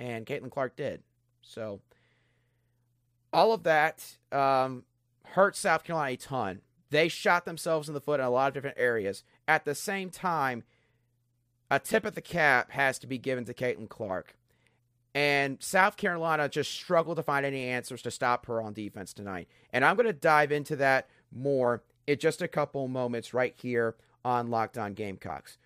and 0.00 0.26
Caitlin 0.26 0.50
Clark 0.50 0.76
did. 0.76 1.02
So 1.42 1.80
all 3.32 3.52
of 3.52 3.62
that 3.62 4.16
um, 4.32 4.84
hurt 5.24 5.56
South 5.56 5.84
Carolina 5.84 6.12
a 6.12 6.16
ton. 6.16 6.60
They 6.90 7.08
shot 7.08 7.44
themselves 7.44 7.88
in 7.88 7.94
the 7.94 8.00
foot 8.00 8.20
in 8.20 8.26
a 8.26 8.30
lot 8.30 8.48
of 8.48 8.54
different 8.54 8.78
areas. 8.78 9.24
At 9.48 9.64
the 9.64 9.74
same 9.74 10.10
time, 10.10 10.64
a 11.70 11.78
tip 11.78 12.04
of 12.04 12.14
the 12.14 12.20
cap 12.20 12.70
has 12.72 12.98
to 13.00 13.06
be 13.06 13.18
given 13.18 13.44
to 13.46 13.54
Caitlin 13.54 13.88
Clark. 13.88 14.36
And 15.14 15.62
South 15.62 15.96
Carolina 15.96 16.48
just 16.48 16.72
struggled 16.72 17.16
to 17.16 17.22
find 17.22 17.44
any 17.44 17.64
answers 17.64 18.02
to 18.02 18.10
stop 18.10 18.46
her 18.46 18.62
on 18.62 18.72
defense 18.72 19.12
tonight. 19.12 19.48
And 19.72 19.84
I'm 19.84 19.96
going 19.96 20.06
to 20.06 20.12
dive 20.12 20.52
into 20.52 20.76
that 20.76 21.08
more 21.30 21.82
in 22.06 22.18
just 22.18 22.40
a 22.40 22.48
couple 22.48 22.86
moments 22.88 23.34
right 23.34 23.54
here 23.56 23.96
on 24.24 24.50
Locked 24.50 24.78
On 24.78 24.94
Gamecocks. 24.94 25.58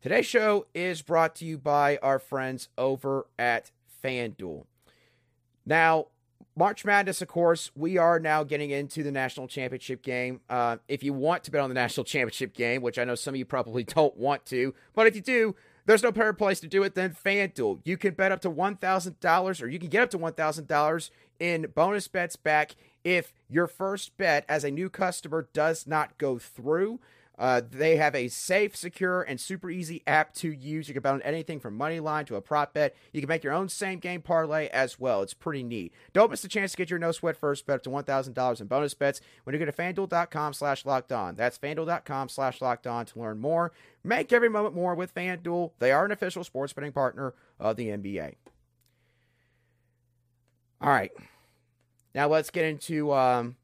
Today's 0.00 0.26
show 0.26 0.66
is 0.74 1.02
brought 1.02 1.34
to 1.36 1.44
you 1.44 1.58
by 1.58 1.98
our 2.02 2.18
friends 2.18 2.68
over 2.78 3.26
at 3.38 3.70
FanDuel. 4.02 4.64
Now, 5.66 6.06
March 6.58 6.84
Madness, 6.84 7.22
of 7.22 7.28
course, 7.28 7.70
we 7.76 7.98
are 7.98 8.18
now 8.18 8.42
getting 8.42 8.70
into 8.72 9.04
the 9.04 9.12
national 9.12 9.46
championship 9.46 10.02
game. 10.02 10.40
Uh, 10.50 10.78
if 10.88 11.04
you 11.04 11.12
want 11.12 11.44
to 11.44 11.52
bet 11.52 11.60
on 11.60 11.70
the 11.70 11.74
national 11.74 12.02
championship 12.02 12.52
game, 12.52 12.82
which 12.82 12.98
I 12.98 13.04
know 13.04 13.14
some 13.14 13.34
of 13.34 13.38
you 13.38 13.44
probably 13.44 13.84
don't 13.84 14.16
want 14.16 14.44
to, 14.46 14.74
but 14.92 15.06
if 15.06 15.14
you 15.14 15.22
do, 15.22 15.54
there's 15.86 16.02
no 16.02 16.10
better 16.10 16.32
place 16.32 16.58
to 16.58 16.66
do 16.66 16.82
it 16.82 16.96
than 16.96 17.12
FanDuel. 17.12 17.82
You 17.84 17.96
can 17.96 18.14
bet 18.14 18.32
up 18.32 18.40
to 18.40 18.50
$1,000 18.50 19.62
or 19.62 19.68
you 19.68 19.78
can 19.78 19.88
get 19.88 20.02
up 20.02 20.10
to 20.10 20.18
$1,000 20.18 21.10
in 21.38 21.66
bonus 21.76 22.08
bets 22.08 22.34
back 22.34 22.74
if 23.04 23.32
your 23.48 23.68
first 23.68 24.16
bet 24.16 24.44
as 24.48 24.64
a 24.64 24.72
new 24.72 24.90
customer 24.90 25.48
does 25.52 25.86
not 25.86 26.18
go 26.18 26.38
through. 26.38 26.98
Uh, 27.38 27.60
they 27.70 27.96
have 27.96 28.14
a 28.14 28.28
safe, 28.28 28.76
secure, 28.76 29.22
and 29.22 29.40
super 29.40 29.70
easy 29.70 30.02
app 30.06 30.34
to 30.34 30.50
use. 30.50 30.88
You 30.88 30.94
can 30.94 31.02
bet 31.02 31.14
on 31.14 31.22
anything 31.22 31.60
from 31.60 31.76
money 31.76 32.00
line 32.00 32.24
to 32.26 32.36
a 32.36 32.40
prop 32.40 32.74
bet. 32.74 32.96
You 33.12 33.20
can 33.20 33.28
make 33.28 33.44
your 33.44 33.52
own 33.52 33.68
same 33.68 34.00
game 34.00 34.22
parlay 34.22 34.68
as 34.68 34.98
well. 34.98 35.22
It's 35.22 35.34
pretty 35.34 35.62
neat. 35.62 35.92
Don't 36.12 36.30
miss 36.30 36.42
the 36.42 36.48
chance 36.48 36.72
to 36.72 36.76
get 36.76 36.90
your 36.90 36.98
no 36.98 37.12
sweat 37.12 37.36
first 37.36 37.64
bet 37.64 37.76
up 37.76 37.82
to 37.84 37.90
$1,000 37.90 38.60
in 38.60 38.66
bonus 38.66 38.94
bets 38.94 39.20
when 39.44 39.54
you 39.54 39.60
go 39.60 39.66
to 39.66 39.72
fanduel.com 39.72 40.52
slash 40.52 40.84
locked 40.84 41.12
on. 41.12 41.36
That's 41.36 41.58
fanduel.com 41.58 42.28
slash 42.28 42.60
locked 42.60 42.86
on 42.86 43.06
to 43.06 43.18
learn 43.20 43.38
more. 43.38 43.72
Make 44.02 44.32
every 44.32 44.48
moment 44.48 44.74
more 44.74 44.94
with 44.94 45.14
FanDuel. 45.14 45.72
They 45.78 45.92
are 45.92 46.04
an 46.04 46.12
official 46.12 46.42
sports 46.42 46.72
betting 46.72 46.92
partner 46.92 47.34
of 47.60 47.76
the 47.76 47.88
NBA. 47.88 48.34
All 50.80 50.90
right. 50.90 51.12
Now 52.14 52.28
let's 52.28 52.50
get 52.50 52.64
into 52.64 53.12
um, 53.12 53.56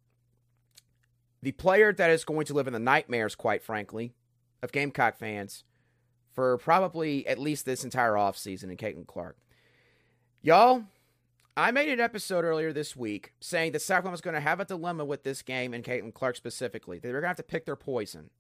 the 1.45 1.53
player 1.53 1.93
that 1.93 2.11
is 2.11 2.25
going 2.25 2.47
to 2.47 2.55
live 2.55 2.67
in 2.67 2.73
the 2.73 2.79
nightmares, 2.79 3.35
quite 3.35 3.63
frankly, 3.63 4.15
of 4.63 4.73
Gamecock 4.73 5.19
fans 5.19 5.63
for 6.33 6.57
probably 6.57 7.27
at 7.27 7.39
least 7.39 7.67
this 7.67 7.85
entire 7.85 8.15
offseason 8.15 8.65
in 8.65 8.79
Caitlin 8.79 9.07
Clark. 9.07 9.37
Y'all, 10.41 10.85
I 11.55 11.71
made 11.71 11.91
an 11.91 12.01
episode 12.01 12.47
earlier 12.47 12.73
this 12.73 12.97
week 12.97 13.35
saying 13.41 13.73
that 13.73 13.83
Sacramento 13.83 14.13
was 14.13 14.21
going 14.23 14.35
to 14.35 14.41
have 14.41 14.59
a 14.59 14.65
dilemma 14.65 15.05
with 15.05 15.23
this 15.23 15.43
game 15.43 15.75
and 15.75 15.85
Caitlin 15.85 16.15
Clark 16.15 16.37
specifically. 16.37 16.99
They 16.99 17.11
were 17.11 17.21
going 17.21 17.25
to 17.25 17.29
have 17.29 17.37
to 17.37 17.43
pick 17.43 17.67
their 17.67 17.77
poison. 17.77 18.31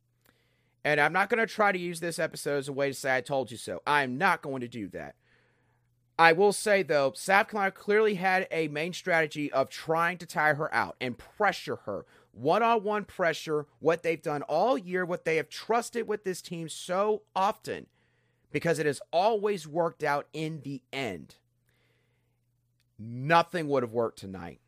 And 0.83 0.99
I'm 0.99 1.13
not 1.13 1.29
going 1.29 1.47
to 1.47 1.53
try 1.53 1.73
to 1.73 1.79
use 1.79 2.01
this 2.01 2.19
episode 2.19 2.57
as 2.57 2.69
a 2.69 2.73
way 2.73 2.89
to 2.89 2.95
say 2.95 3.17
I 3.17 3.21
told 3.21 3.51
you 3.51 3.59
so. 3.59 3.83
I'm 3.87 4.17
not 4.17 4.41
going 4.41 4.63
to 4.63 4.69
do 4.69 4.89
that. 4.89 5.15
I 6.19 6.33
will 6.33 6.53
say 6.53 6.83
though, 6.83 7.13
South 7.15 7.49
Carolina 7.49 7.71
clearly 7.71 8.15
had 8.15 8.49
a 8.51 8.69
main 8.69 8.95
strategy 8.95 9.53
of 9.53 9.69
trying 9.69 10.17
to 10.19 10.27
tire 10.27 10.55
her 10.55 10.73
out 10.75 10.97
and 11.03 11.19
pressure 11.19 11.77
her 11.85 12.07
one 12.35 12.63
on 12.63 12.83
one 12.83 13.05
pressure, 13.05 13.67
what 13.79 14.03
they've 14.03 14.21
done 14.21 14.43
all 14.43 14.77
year, 14.77 15.05
what 15.05 15.25
they 15.25 15.37
have 15.37 15.49
trusted 15.49 16.09
with 16.09 16.25
this 16.25 16.43
team 16.43 16.69
so 16.69 17.23
often, 17.35 17.87
because 18.53 18.79
it 18.79 18.87
has 18.87 19.01
always 19.13 19.67
worked 19.67 20.03
out 20.03 20.27
in 20.33 20.61
the 20.63 20.83
end. 20.93 21.37
Nothing 22.99 23.69
would 23.69 23.83
have 23.83 23.93
worked 23.93 24.19
tonight. 24.19 24.61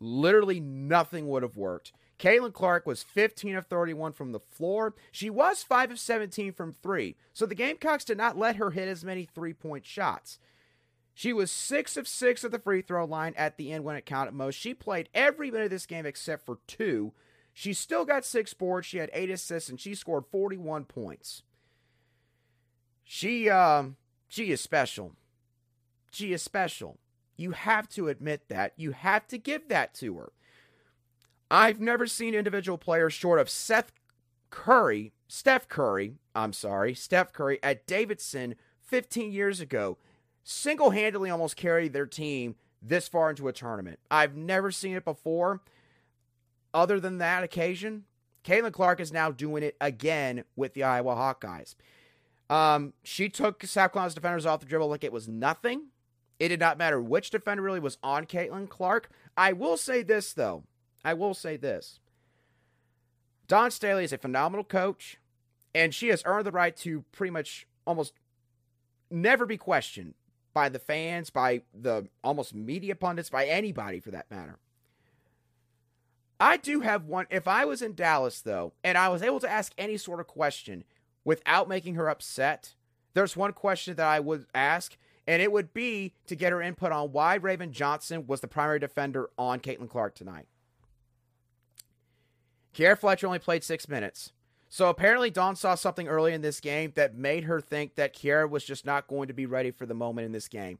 Literally 0.00 0.60
nothing 0.60 1.28
would 1.28 1.42
have 1.42 1.56
worked. 1.56 1.92
Caitlin 2.18 2.52
Clark 2.52 2.86
was 2.86 3.02
15 3.02 3.56
of 3.56 3.66
31 3.66 4.12
from 4.12 4.32
the 4.32 4.40
floor. 4.40 4.94
She 5.12 5.30
was 5.30 5.62
5 5.62 5.92
of 5.92 6.00
17 6.00 6.52
from 6.52 6.72
three. 6.72 7.16
So 7.32 7.46
the 7.46 7.54
Gamecocks 7.54 8.04
did 8.04 8.18
not 8.18 8.36
let 8.36 8.56
her 8.56 8.70
hit 8.70 8.88
as 8.88 9.04
many 9.04 9.24
three 9.24 9.52
point 9.52 9.86
shots. 9.86 10.38
She 11.18 11.32
was 11.32 11.50
six 11.50 11.96
of 11.96 12.06
six 12.06 12.44
at 12.44 12.52
the 12.52 12.60
free 12.60 12.80
throw 12.80 13.04
line 13.04 13.34
at 13.36 13.56
the 13.56 13.72
end 13.72 13.82
when 13.82 13.96
it 13.96 14.06
counted 14.06 14.34
most. 14.34 14.54
She 14.54 14.72
played 14.72 15.08
every 15.12 15.50
minute 15.50 15.64
of 15.64 15.70
this 15.70 15.84
game 15.84 16.06
except 16.06 16.46
for 16.46 16.60
two. 16.68 17.12
She 17.52 17.72
still 17.72 18.04
got 18.04 18.24
six 18.24 18.54
boards. 18.54 18.86
She 18.86 18.98
had 18.98 19.10
eight 19.12 19.28
assists 19.28 19.68
and 19.68 19.80
she 19.80 19.96
scored 19.96 20.26
41 20.30 20.84
points. 20.84 21.42
She 23.02 23.50
um 23.50 23.96
she 24.28 24.52
is 24.52 24.60
special. 24.60 25.16
She 26.12 26.32
is 26.32 26.40
special. 26.40 27.00
You 27.36 27.50
have 27.50 27.88
to 27.88 28.06
admit 28.06 28.48
that. 28.48 28.74
You 28.76 28.92
have 28.92 29.26
to 29.26 29.38
give 29.38 29.66
that 29.70 29.94
to 29.94 30.18
her. 30.18 30.30
I've 31.50 31.80
never 31.80 32.06
seen 32.06 32.32
individual 32.32 32.78
players 32.78 33.12
short 33.12 33.40
of 33.40 33.50
Seth 33.50 33.90
Curry, 34.50 35.12
Steph 35.26 35.66
Curry, 35.66 36.14
I'm 36.36 36.52
sorry, 36.52 36.94
Steph 36.94 37.32
Curry 37.32 37.58
at 37.60 37.88
Davidson 37.88 38.54
15 38.84 39.32
years 39.32 39.60
ago 39.60 39.98
single 40.48 40.90
handedly 40.90 41.28
almost 41.28 41.56
carried 41.56 41.92
their 41.92 42.06
team 42.06 42.54
this 42.80 43.06
far 43.06 43.28
into 43.28 43.48
a 43.48 43.52
tournament. 43.52 43.98
I've 44.10 44.34
never 44.34 44.70
seen 44.70 44.96
it 44.96 45.04
before. 45.04 45.60
Other 46.72 46.98
than 46.98 47.18
that 47.18 47.44
occasion, 47.44 48.04
Caitlin 48.44 48.72
Clark 48.72 49.00
is 49.00 49.12
now 49.12 49.30
doing 49.30 49.62
it 49.62 49.76
again 49.80 50.44
with 50.56 50.72
the 50.72 50.84
Iowa 50.84 51.14
Hawkeyes. 51.14 51.74
Um, 52.48 52.94
she 53.02 53.28
took 53.28 53.62
South 53.64 53.92
Carolina's 53.92 54.14
defenders 54.14 54.46
off 54.46 54.60
the 54.60 54.66
dribble 54.66 54.88
like 54.88 55.04
it 55.04 55.12
was 55.12 55.28
nothing. 55.28 55.88
It 56.38 56.48
did 56.48 56.60
not 56.60 56.78
matter 56.78 57.00
which 57.00 57.30
defender 57.30 57.62
really 57.62 57.80
was 57.80 57.98
on 58.02 58.24
Caitlin 58.24 58.70
Clark. 58.70 59.10
I 59.36 59.52
will 59.52 59.76
say 59.76 60.02
this, 60.02 60.32
though. 60.32 60.64
I 61.04 61.12
will 61.12 61.34
say 61.34 61.58
this. 61.58 62.00
Dawn 63.48 63.70
Staley 63.70 64.04
is 64.04 64.12
a 64.12 64.18
phenomenal 64.18 64.64
coach, 64.64 65.18
and 65.74 65.94
she 65.94 66.08
has 66.08 66.22
earned 66.24 66.46
the 66.46 66.52
right 66.52 66.76
to 66.78 67.04
pretty 67.12 67.32
much 67.32 67.66
almost 67.86 68.14
never 69.10 69.44
be 69.44 69.56
questioned 69.56 70.14
by 70.54 70.68
the 70.68 70.78
fans, 70.78 71.30
by 71.30 71.62
the 71.72 72.08
almost 72.24 72.54
media 72.54 72.94
pundits, 72.94 73.30
by 73.30 73.46
anybody 73.46 74.00
for 74.00 74.10
that 74.10 74.30
matter. 74.30 74.58
I 76.40 76.56
do 76.56 76.80
have 76.80 77.04
one. 77.04 77.26
If 77.30 77.48
I 77.48 77.64
was 77.64 77.82
in 77.82 77.94
Dallas, 77.94 78.40
though, 78.40 78.72
and 78.84 78.96
I 78.96 79.08
was 79.08 79.22
able 79.22 79.40
to 79.40 79.50
ask 79.50 79.72
any 79.76 79.96
sort 79.96 80.20
of 80.20 80.26
question 80.26 80.84
without 81.24 81.68
making 81.68 81.96
her 81.96 82.08
upset, 82.08 82.74
there's 83.14 83.36
one 83.36 83.52
question 83.52 83.96
that 83.96 84.06
I 84.06 84.20
would 84.20 84.46
ask, 84.54 84.96
and 85.26 85.42
it 85.42 85.50
would 85.50 85.74
be 85.74 86.14
to 86.26 86.36
get 86.36 86.52
her 86.52 86.62
input 86.62 86.92
on 86.92 87.12
why 87.12 87.34
Raven 87.34 87.72
Johnson 87.72 88.26
was 88.26 88.40
the 88.40 88.48
primary 88.48 88.78
defender 88.78 89.30
on 89.36 89.58
Caitlin 89.60 89.90
Clark 89.90 90.14
tonight. 90.14 90.46
Kierra 92.72 92.96
Fletcher 92.96 93.26
only 93.26 93.40
played 93.40 93.64
six 93.64 93.88
minutes. 93.88 94.32
So 94.68 94.88
apparently, 94.88 95.30
Dawn 95.30 95.56
saw 95.56 95.74
something 95.74 96.08
early 96.08 96.34
in 96.34 96.42
this 96.42 96.60
game 96.60 96.92
that 96.94 97.14
made 97.14 97.44
her 97.44 97.60
think 97.60 97.94
that 97.94 98.14
Kierra 98.14 98.48
was 98.48 98.64
just 98.64 98.84
not 98.84 99.08
going 99.08 99.28
to 99.28 99.34
be 99.34 99.46
ready 99.46 99.70
for 99.70 99.86
the 99.86 99.94
moment 99.94 100.26
in 100.26 100.32
this 100.32 100.48
game, 100.48 100.78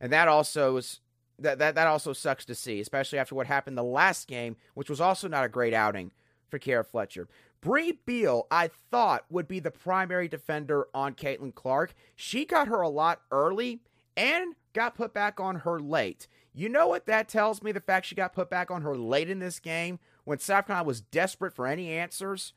and 0.00 0.12
that 0.12 0.26
also 0.26 0.76
is 0.78 1.00
that 1.38 1.58
that 1.58 1.74
that 1.74 1.86
also 1.86 2.12
sucks 2.12 2.44
to 2.46 2.54
see, 2.54 2.80
especially 2.80 3.18
after 3.18 3.34
what 3.34 3.46
happened 3.46 3.76
the 3.76 3.82
last 3.82 4.26
game, 4.26 4.56
which 4.74 4.88
was 4.88 5.00
also 5.00 5.28
not 5.28 5.44
a 5.44 5.50
great 5.50 5.74
outing 5.74 6.12
for 6.48 6.58
Kierra 6.58 6.86
Fletcher. 6.86 7.28
Brea 7.60 7.98
Beal, 8.06 8.46
I 8.50 8.68
thought 8.68 9.24
would 9.30 9.48
be 9.48 9.60
the 9.60 9.70
primary 9.70 10.28
defender 10.28 10.86
on 10.94 11.14
Caitlin 11.14 11.54
Clark. 11.54 11.94
She 12.14 12.44
got 12.44 12.68
her 12.68 12.80
a 12.80 12.88
lot 12.88 13.22
early 13.30 13.80
and 14.16 14.54
got 14.72 14.94
put 14.94 15.12
back 15.12 15.40
on 15.40 15.56
her 15.56 15.80
late. 15.80 16.28
You 16.54 16.68
know 16.68 16.86
what 16.86 17.06
that 17.06 17.28
tells 17.28 17.62
me? 17.62 17.72
The 17.72 17.80
fact 17.80 18.06
she 18.06 18.14
got 18.14 18.32
put 18.32 18.48
back 18.48 18.70
on 18.70 18.82
her 18.82 18.96
late 18.96 19.28
in 19.28 19.40
this 19.40 19.58
game 19.58 19.98
when 20.24 20.38
Carolina 20.38 20.84
was 20.84 21.00
desperate 21.00 21.52
for 21.52 21.66
any 21.66 21.90
answers 21.90 22.52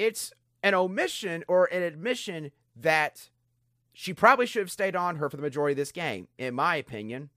it's 0.00 0.32
an 0.62 0.72
omission 0.72 1.44
or 1.46 1.66
an 1.66 1.82
admission 1.82 2.52
that 2.74 3.28
she 3.92 4.14
probably 4.14 4.46
should 4.46 4.60
have 4.60 4.70
stayed 4.70 4.96
on 4.96 5.16
her 5.16 5.28
for 5.28 5.36
the 5.36 5.42
majority 5.42 5.74
of 5.74 5.76
this 5.76 5.92
game, 5.92 6.26
in 6.38 6.54
my 6.54 6.76
opinion. 6.76 7.28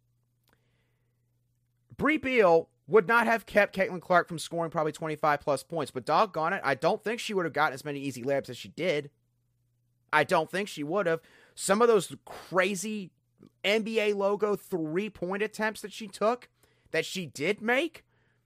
Brea 1.97 2.17
Beal 2.17 2.69
would 2.87 3.05
not 3.05 3.27
have 3.27 3.45
kept 3.45 3.75
Caitlin 3.75 3.99
Clark 3.99 4.29
from 4.29 4.39
scoring 4.39 4.71
probably 4.71 4.93
25 4.93 5.41
plus 5.41 5.61
points, 5.61 5.91
but 5.91 6.05
doggone 6.05 6.53
it, 6.53 6.61
I 6.63 6.73
don't 6.75 7.03
think 7.03 7.19
she 7.19 7.33
would 7.33 7.43
have 7.43 7.53
gotten 7.53 7.73
as 7.73 7.83
many 7.83 7.99
easy 7.99 8.23
layups 8.23 8.49
as 8.49 8.57
she 8.57 8.69
did. 8.69 9.09
I 10.13 10.23
don't 10.23 10.49
think 10.49 10.69
she 10.69 10.83
would 10.83 11.05
have. 11.05 11.19
Some 11.55 11.81
of 11.81 11.89
those 11.89 12.15
crazy 12.23 13.11
NBA 13.65 14.15
logo 14.15 14.55
three 14.55 15.09
point 15.09 15.43
attempts 15.43 15.81
that 15.81 15.91
she 15.91 16.07
took, 16.07 16.47
that 16.91 17.05
she 17.05 17.25
did 17.25 17.61
make, 17.61 18.05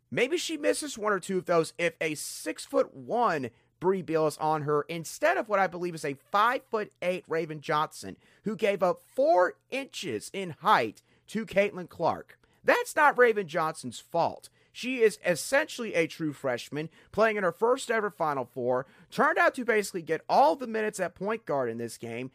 maybe 0.09 0.37
she 0.37 0.57
misses 0.57 0.97
one 0.97 1.13
or 1.13 1.19
two 1.19 1.37
of 1.37 1.45
those 1.45 1.73
if 1.77 1.93
a 2.01 2.15
six 2.15 2.65
foot 2.65 2.95
one 2.95 3.51
Brea 3.79 4.01
Beal 4.01 4.27
is 4.27 4.37
on 4.37 4.63
her 4.63 4.83
instead 4.89 5.37
of 5.37 5.49
what 5.49 5.59
I 5.59 5.67
believe 5.67 5.95
is 5.95 6.05
a 6.05 6.17
five 6.31 6.61
foot 6.69 6.91
eight 7.01 7.23
Raven 7.27 7.61
Johnson, 7.61 8.17
who 8.43 8.55
gave 8.55 8.81
up 8.81 9.01
four 9.15 9.55
inches 9.69 10.29
in 10.33 10.55
height 10.61 11.01
to 11.27 11.45
Caitlin 11.45 11.89
Clark. 11.89 12.39
That's 12.63 12.95
not 12.95 13.17
Raven 13.17 13.47
Johnson's 13.47 13.99
fault. 13.99 14.49
She 14.71 15.01
is 15.01 15.17
essentially 15.25 15.95
a 15.95 16.05
true 16.05 16.33
freshman, 16.33 16.89
playing 17.11 17.37
in 17.37 17.43
her 17.43 17.51
first 17.51 17.89
ever 17.89 18.11
Final 18.11 18.45
Four, 18.45 18.85
turned 19.09 19.39
out 19.39 19.55
to 19.55 19.65
basically 19.65 20.03
get 20.03 20.21
all 20.29 20.55
the 20.55 20.67
minutes 20.67 20.99
at 20.99 21.15
point 21.15 21.45
guard 21.45 21.69
in 21.69 21.77
this 21.79 21.97
game. 21.97 22.29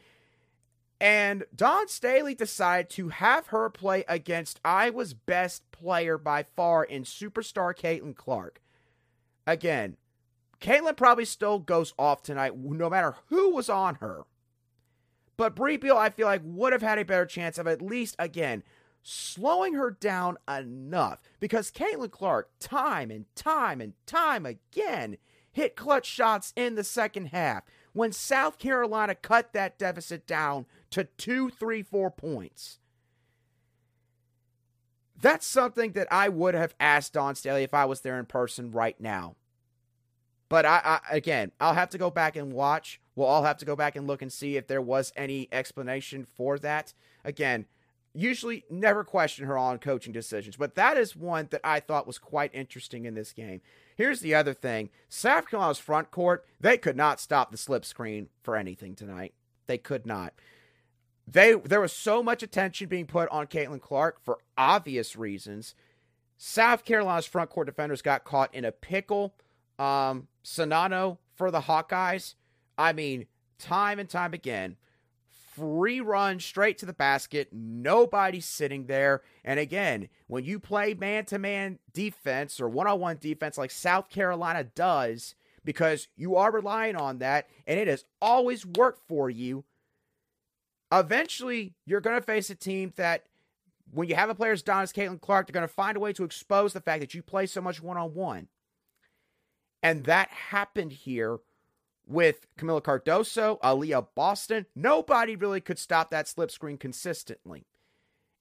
And 1.00 1.44
Dawn 1.54 1.88
Staley 1.88 2.34
decided 2.34 2.88
to 2.90 3.10
have 3.10 3.48
her 3.48 3.68
play 3.70 4.04
against 4.08 4.60
Iowa's 4.64 5.14
best 5.14 5.70
player 5.70 6.16
by 6.18 6.44
far 6.44 6.84
in 6.84 7.02
superstar 7.04 7.76
Caitlin 7.76 8.16
Clark. 8.16 8.60
Again, 9.46 9.96
Caitlin 10.62 10.96
probably 10.96 11.24
still 11.24 11.58
goes 11.58 11.92
off 11.98 12.22
tonight, 12.22 12.56
no 12.56 12.88
matter 12.88 13.16
who 13.26 13.54
was 13.54 13.68
on 13.68 13.96
her. 13.96 14.22
But 15.36 15.56
Brea 15.56 15.76
Beal, 15.76 15.96
I 15.96 16.10
feel 16.10 16.26
like, 16.26 16.42
would 16.44 16.72
have 16.72 16.82
had 16.82 16.98
a 16.98 17.04
better 17.04 17.26
chance 17.26 17.58
of 17.58 17.66
at 17.66 17.82
least, 17.82 18.14
again, 18.18 18.62
slowing 19.02 19.74
her 19.74 19.90
down 19.90 20.38
enough. 20.48 21.20
Because 21.40 21.72
Caitlin 21.72 22.12
Clark, 22.12 22.48
time 22.60 23.10
and 23.10 23.24
time 23.34 23.80
and 23.80 23.94
time 24.06 24.46
again, 24.46 25.16
hit 25.50 25.74
clutch 25.74 26.06
shots 26.06 26.52
in 26.54 26.76
the 26.76 26.84
second 26.84 27.26
half 27.26 27.64
when 27.92 28.12
South 28.12 28.58
Carolina 28.58 29.16
cut 29.16 29.52
that 29.52 29.78
deficit 29.78 30.28
down 30.28 30.66
to 30.90 31.04
two, 31.04 31.50
three, 31.50 31.82
four 31.82 32.10
points. 32.10 32.78
That's 35.20 35.46
something 35.46 35.92
that 35.92 36.08
I 36.12 36.28
would 36.28 36.54
have 36.54 36.74
asked 36.78 37.14
Dawn 37.14 37.34
Staley 37.34 37.64
if 37.64 37.74
I 37.74 37.84
was 37.84 38.02
there 38.02 38.18
in 38.18 38.26
person 38.26 38.70
right 38.70 39.00
now. 39.00 39.34
But 40.52 40.66
I, 40.66 40.82
I, 40.84 41.16
again, 41.16 41.50
I'll 41.62 41.72
have 41.72 41.88
to 41.88 41.98
go 41.98 42.10
back 42.10 42.36
and 42.36 42.52
watch. 42.52 43.00
We'll 43.16 43.26
all 43.26 43.44
have 43.44 43.56
to 43.56 43.64
go 43.64 43.74
back 43.74 43.96
and 43.96 44.06
look 44.06 44.20
and 44.20 44.30
see 44.30 44.58
if 44.58 44.66
there 44.66 44.82
was 44.82 45.10
any 45.16 45.48
explanation 45.50 46.26
for 46.26 46.58
that. 46.58 46.92
Again, 47.24 47.64
usually 48.12 48.66
never 48.68 49.02
question 49.02 49.46
her 49.46 49.56
on 49.56 49.78
coaching 49.78 50.12
decisions, 50.12 50.56
but 50.58 50.74
that 50.74 50.98
is 50.98 51.16
one 51.16 51.48
that 51.52 51.62
I 51.64 51.80
thought 51.80 52.06
was 52.06 52.18
quite 52.18 52.54
interesting 52.54 53.06
in 53.06 53.14
this 53.14 53.32
game. 53.32 53.62
Here's 53.96 54.20
the 54.20 54.34
other 54.34 54.52
thing 54.52 54.90
South 55.08 55.48
Carolina's 55.48 55.78
front 55.78 56.10
court, 56.10 56.44
they 56.60 56.76
could 56.76 56.98
not 56.98 57.18
stop 57.18 57.50
the 57.50 57.56
slip 57.56 57.86
screen 57.86 58.28
for 58.42 58.54
anything 58.54 58.94
tonight. 58.94 59.32
They 59.66 59.78
could 59.78 60.04
not. 60.04 60.34
They 61.26 61.54
there 61.54 61.80
was 61.80 61.94
so 61.94 62.22
much 62.22 62.42
attention 62.42 62.90
being 62.90 63.06
put 63.06 63.30
on 63.30 63.46
Caitlin 63.46 63.80
Clark 63.80 64.22
for 64.22 64.36
obvious 64.58 65.16
reasons. 65.16 65.74
South 66.36 66.84
Carolina's 66.84 67.24
front 67.24 67.48
court 67.48 67.68
defenders 67.68 68.02
got 68.02 68.24
caught 68.24 68.54
in 68.54 68.66
a 68.66 68.72
pickle. 68.72 69.32
Um, 69.82 70.28
Czinano 70.44 71.18
for 71.34 71.50
the 71.50 71.62
Hawkeyes. 71.62 72.34
I 72.78 72.92
mean, 72.92 73.26
time 73.58 73.98
and 73.98 74.08
time 74.08 74.32
again, 74.32 74.76
free 75.56 76.00
run 76.00 76.38
straight 76.38 76.78
to 76.78 76.86
the 76.86 76.92
basket. 76.92 77.48
Nobody's 77.52 78.46
sitting 78.46 78.86
there. 78.86 79.22
And 79.44 79.58
again, 79.58 80.08
when 80.28 80.44
you 80.44 80.60
play 80.60 80.94
man 80.94 81.24
to 81.26 81.38
man 81.38 81.80
defense 81.92 82.60
or 82.60 82.68
one 82.68 82.86
on 82.86 83.00
one 83.00 83.18
defense 83.20 83.58
like 83.58 83.72
South 83.72 84.08
Carolina 84.08 84.62
does, 84.62 85.34
because 85.64 86.06
you 86.16 86.36
are 86.36 86.52
relying 86.52 86.94
on 86.94 87.18
that 87.18 87.48
and 87.66 87.80
it 87.80 87.88
has 87.88 88.04
always 88.20 88.64
worked 88.64 89.00
for 89.08 89.30
you, 89.30 89.64
eventually 90.92 91.74
you're 91.86 92.00
going 92.00 92.20
to 92.20 92.24
face 92.24 92.50
a 92.50 92.54
team 92.54 92.92
that, 92.94 93.26
when 93.90 94.08
you 94.08 94.14
have 94.14 94.30
a 94.30 94.34
player 94.34 94.52
as 94.52 94.62
Don 94.62 94.82
as 94.84 94.92
Caitlin 94.92 95.20
Clark, 95.20 95.46
they're 95.46 95.52
going 95.52 95.66
to 95.66 95.74
find 95.74 95.96
a 95.96 96.00
way 96.00 96.12
to 96.12 96.24
expose 96.24 96.72
the 96.72 96.80
fact 96.80 97.00
that 97.00 97.14
you 97.14 97.22
play 97.22 97.46
so 97.46 97.60
much 97.60 97.82
one 97.82 97.96
on 97.96 98.14
one. 98.14 98.48
And 99.82 100.04
that 100.04 100.28
happened 100.28 100.92
here 100.92 101.40
with 102.06 102.46
Kamilla 102.56 102.82
Cardoso, 102.82 103.60
Aliyah 103.60 104.08
Boston. 104.14 104.66
Nobody 104.74 105.36
really 105.36 105.60
could 105.60 105.78
stop 105.78 106.10
that 106.10 106.28
slip 106.28 106.50
screen 106.50 106.78
consistently. 106.78 107.66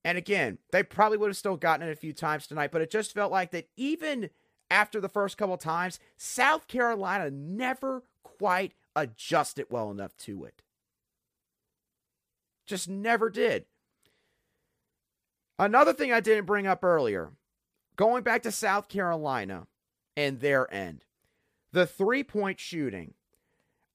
And 0.03 0.17
again, 0.17 0.57
they 0.71 0.83
probably 0.83 1.17
would 1.17 1.29
have 1.29 1.37
still 1.37 1.57
gotten 1.57 1.87
it 1.87 1.91
a 1.91 1.95
few 1.95 2.13
times 2.13 2.47
tonight, 2.47 2.71
but 2.71 2.81
it 2.81 2.89
just 2.89 3.13
felt 3.13 3.31
like 3.31 3.51
that 3.51 3.69
even 3.77 4.29
after 4.69 4.99
the 4.99 5.09
first 5.09 5.37
couple 5.37 5.57
times, 5.57 5.99
South 6.17 6.67
Carolina 6.67 7.29
never 7.29 8.03
quite 8.23 8.73
adjusted 8.95 9.67
well 9.69 9.91
enough 9.91 10.15
to 10.17 10.45
it. 10.45 10.63
Just 12.65 12.89
never 12.89 13.29
did. 13.29 13.65
Another 15.59 15.93
thing 15.93 16.11
I 16.11 16.19
didn't 16.19 16.45
bring 16.45 16.65
up 16.65 16.83
earlier 16.83 17.31
going 17.95 18.23
back 18.23 18.41
to 18.43 18.51
South 18.51 18.87
Carolina 18.87 19.67
and 20.17 20.39
their 20.39 20.73
end, 20.73 21.03
the 21.71 21.85
three 21.85 22.23
point 22.23 22.59
shooting. 22.59 23.13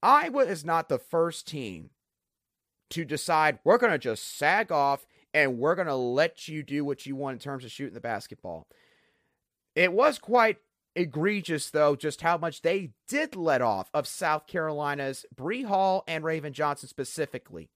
Iowa 0.02 0.44
is 0.44 0.64
not 0.64 0.88
the 0.88 0.98
first 0.98 1.48
team 1.48 1.90
to 2.90 3.04
decide 3.04 3.58
we're 3.64 3.78
going 3.78 3.92
to 3.92 3.98
just 3.98 4.36
sag 4.38 4.70
off 4.70 5.06
and 5.34 5.58
we're 5.58 5.74
going 5.74 5.88
to 5.88 5.94
let 5.94 6.48
you 6.48 6.62
do 6.62 6.84
what 6.84 7.06
you 7.06 7.16
want 7.16 7.34
in 7.34 7.38
terms 7.40 7.64
of 7.64 7.72
shooting 7.72 7.94
the 7.94 8.00
basketball. 8.00 8.68
It 9.74 9.92
was 9.92 10.18
quite 10.18 10.58
egregious, 10.94 11.70
though, 11.70 11.94
just 11.94 12.22
how 12.22 12.38
much 12.38 12.62
they 12.62 12.90
did 13.08 13.36
let 13.36 13.60
off 13.60 13.90
of 13.92 14.06
South 14.06 14.46
Carolina's 14.46 15.26
Bree 15.34 15.62
Hall 15.62 16.04
and 16.08 16.24
Raven 16.24 16.52
Johnson 16.52 16.88
specifically. 16.88 17.68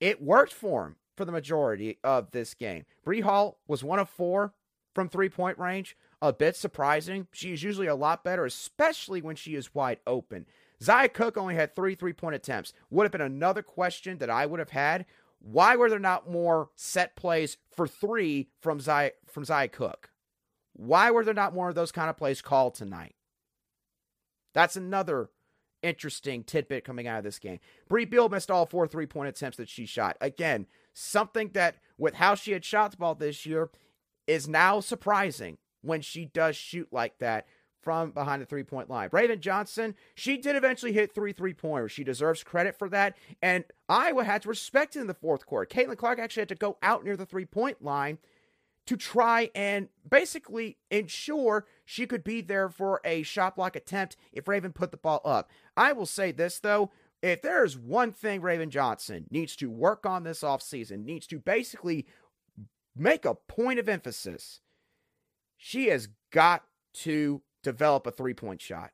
It 0.00 0.22
worked 0.22 0.52
for 0.52 0.86
him 0.86 0.96
for 1.16 1.24
the 1.24 1.32
majority 1.32 1.98
of 2.04 2.30
this 2.30 2.54
game. 2.54 2.84
Bree 3.04 3.20
Hall 3.20 3.58
was 3.66 3.82
one 3.82 3.98
of 3.98 4.08
four 4.08 4.54
from 4.94 5.08
three 5.08 5.28
point 5.28 5.58
range. 5.58 5.96
A 6.24 6.32
bit 6.32 6.56
surprising. 6.56 7.26
She 7.32 7.52
is 7.52 7.62
usually 7.62 7.86
a 7.86 7.94
lot 7.94 8.24
better, 8.24 8.46
especially 8.46 9.20
when 9.20 9.36
she 9.36 9.56
is 9.56 9.74
wide 9.74 9.98
open. 10.06 10.46
Zia 10.82 11.10
Cooke 11.10 11.36
only 11.36 11.54
had 11.54 11.76
three 11.76 11.94
three 11.94 12.14
point 12.14 12.34
attempts. 12.34 12.72
Would 12.88 13.04
have 13.04 13.12
been 13.12 13.20
another 13.20 13.62
question 13.62 14.16
that 14.16 14.30
I 14.30 14.46
would 14.46 14.58
have 14.58 14.70
had. 14.70 15.04
Why 15.38 15.76
were 15.76 15.90
there 15.90 15.98
not 15.98 16.30
more 16.30 16.70
set 16.76 17.14
plays 17.14 17.58
for 17.70 17.86
three 17.86 18.48
from 18.62 18.80
Zia, 18.80 19.10
from 19.26 19.44
Zia 19.44 19.68
Cooke? 19.68 20.12
Why 20.72 21.10
were 21.10 21.26
there 21.26 21.34
not 21.34 21.54
more 21.54 21.68
of 21.68 21.74
those 21.74 21.92
kind 21.92 22.08
of 22.08 22.16
plays 22.16 22.40
called 22.40 22.74
tonight? 22.74 23.16
That's 24.54 24.76
another 24.76 25.28
interesting 25.82 26.42
tidbit 26.42 26.84
coming 26.84 27.06
out 27.06 27.18
of 27.18 27.24
this 27.24 27.38
game. 27.38 27.60
Brea 27.86 28.06
Beal 28.06 28.30
missed 28.30 28.50
all 28.50 28.64
four 28.64 28.88
three 28.88 29.04
point 29.04 29.28
attempts 29.28 29.58
that 29.58 29.68
she 29.68 29.84
shot. 29.84 30.16
Again, 30.22 30.68
something 30.94 31.50
that 31.52 31.76
with 31.98 32.14
how 32.14 32.34
she 32.34 32.52
had 32.52 32.64
shot 32.64 32.92
the 32.92 32.96
ball 32.96 33.14
this 33.14 33.44
year 33.44 33.68
is 34.26 34.48
now 34.48 34.80
surprising 34.80 35.58
when 35.84 36.00
she 36.00 36.24
does 36.24 36.56
shoot 36.56 36.88
like 36.92 37.18
that 37.18 37.46
from 37.82 38.10
behind 38.10 38.40
the 38.40 38.46
three 38.46 38.62
point 38.62 38.88
line. 38.88 39.10
Raven 39.12 39.40
Johnson, 39.40 39.94
she 40.14 40.38
did 40.38 40.56
eventually 40.56 40.92
hit 40.92 41.14
three 41.14 41.32
three 41.32 41.54
pointers. 41.54 41.92
She 41.92 42.02
deserves 42.02 42.42
credit 42.42 42.78
for 42.78 42.88
that. 42.88 43.16
And 43.42 43.64
Iowa 43.88 44.24
had 44.24 44.42
to 44.42 44.48
respect 44.48 44.96
it 44.96 45.00
in 45.00 45.06
the 45.06 45.14
fourth 45.14 45.46
quarter. 45.46 45.66
Caitlin 45.66 45.98
Clark 45.98 46.18
actually 46.18 46.42
had 46.42 46.48
to 46.48 46.54
go 46.54 46.78
out 46.82 47.04
near 47.04 47.16
the 47.16 47.26
three 47.26 47.44
point 47.44 47.82
line 47.82 48.18
to 48.86 48.96
try 48.96 49.50
and 49.54 49.88
basically 50.08 50.78
ensure 50.90 51.66
she 51.84 52.06
could 52.06 52.24
be 52.24 52.40
there 52.40 52.68
for 52.68 53.00
a 53.04 53.22
shot 53.22 53.56
block 53.56 53.76
attempt 53.76 54.16
if 54.32 54.48
Raven 54.48 54.72
put 54.72 54.90
the 54.90 54.96
ball 54.96 55.20
up. 55.24 55.50
I 55.76 55.92
will 55.92 56.06
say 56.06 56.32
this 56.32 56.58
though. 56.58 56.90
If 57.22 57.40
there's 57.40 57.78
one 57.78 58.12
thing 58.12 58.42
Raven 58.42 58.68
Johnson 58.68 59.26
needs 59.30 59.56
to 59.56 59.70
work 59.70 60.04
on 60.04 60.24
this 60.24 60.42
offseason, 60.42 61.06
needs 61.06 61.26
to 61.28 61.38
basically 61.38 62.06
make 62.94 63.24
a 63.24 63.34
point 63.34 63.78
of 63.78 63.88
emphasis, 63.88 64.60
she 65.56 65.88
has 65.88 66.08
got 66.30 66.64
to 66.94 67.42
develop 67.62 68.06
a 68.06 68.10
three 68.10 68.34
point 68.34 68.60
shot. 68.60 68.90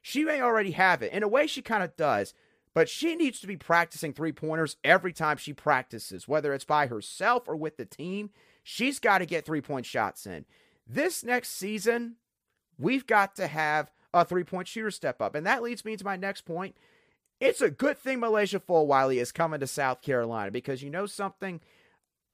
She 0.00 0.24
may 0.24 0.40
already 0.40 0.70
have 0.72 1.02
it. 1.02 1.12
In 1.12 1.22
a 1.22 1.28
way, 1.28 1.46
she 1.46 1.60
kind 1.60 1.82
of 1.82 1.96
does, 1.96 2.32
but 2.74 2.88
she 2.88 3.16
needs 3.16 3.40
to 3.40 3.46
be 3.46 3.56
practicing 3.56 4.12
three 4.12 4.32
pointers 4.32 4.76
every 4.84 5.12
time 5.12 5.36
she 5.36 5.52
practices, 5.52 6.28
whether 6.28 6.54
it's 6.54 6.64
by 6.64 6.86
herself 6.86 7.48
or 7.48 7.56
with 7.56 7.76
the 7.76 7.84
team. 7.84 8.30
She's 8.62 8.98
got 9.00 9.18
to 9.18 9.26
get 9.26 9.44
three 9.44 9.60
point 9.60 9.86
shots 9.86 10.26
in. 10.26 10.44
This 10.86 11.22
next 11.24 11.50
season, 11.50 12.16
we've 12.78 13.06
got 13.06 13.36
to 13.36 13.46
have 13.46 13.90
a 14.14 14.24
three 14.24 14.44
point 14.44 14.68
shooter 14.68 14.90
step 14.90 15.20
up. 15.20 15.34
And 15.34 15.46
that 15.46 15.62
leads 15.62 15.84
me 15.84 15.96
to 15.96 16.04
my 16.04 16.16
next 16.16 16.42
point. 16.42 16.76
It's 17.40 17.60
a 17.60 17.70
good 17.70 17.98
thing 17.98 18.20
MiLaysia 18.20 18.60
Fulwiley 18.60 19.20
is 19.20 19.30
coming 19.30 19.60
to 19.60 19.66
South 19.66 20.02
Carolina 20.02 20.50
because 20.50 20.82
you 20.82 20.90
know 20.90 21.06
something? 21.06 21.60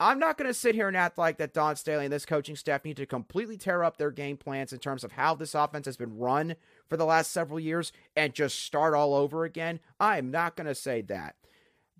I'm 0.05 0.19
not 0.19 0.37
going 0.37 0.49
to 0.49 0.53
sit 0.53 0.75
here 0.75 0.87
and 0.87 0.99
act 0.99 1.17
like 1.17 1.39
that 1.39 1.55
Dawn 1.55 1.77
Staley 1.77 2.05
and 2.05 2.13
this 2.13 2.27
coaching 2.27 2.57
staff 2.57 2.85
need 2.85 2.99
to 2.99 3.07
completely 3.07 3.57
tear 3.57 3.83
up 3.83 3.97
their 3.97 4.11
game 4.11 4.37
plans 4.37 4.71
in 4.71 4.79
terms 4.79 5.03
of 5.03 5.13
how 5.13 5.35
this 5.35 5.55
offense 5.55 5.87
has 5.87 5.97
been 5.97 6.19
run 6.19 6.57
for 6.91 6.99
the 6.99 7.07
last 7.07 7.31
several 7.31 7.59
years 7.59 7.91
and 8.15 8.35
just 8.35 8.61
start 8.61 8.93
all 8.93 9.15
over 9.15 9.45
again. 9.45 9.81
I 9.99 10.19
am 10.19 10.31
not 10.31 10.57
going 10.57 10.67
to 10.67 10.75
say 10.75 11.01
that. 11.01 11.37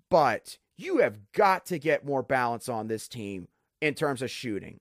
But 0.07 0.59
you 0.77 0.99
have 0.99 1.17
got 1.31 1.65
to 1.65 1.79
get 1.79 2.05
more 2.05 2.21
balance 2.21 2.69
on 2.69 2.89
this 2.89 3.07
team 3.07 3.47
in 3.81 3.95
terms 3.95 4.21
of 4.21 4.29
shooting. 4.29 4.77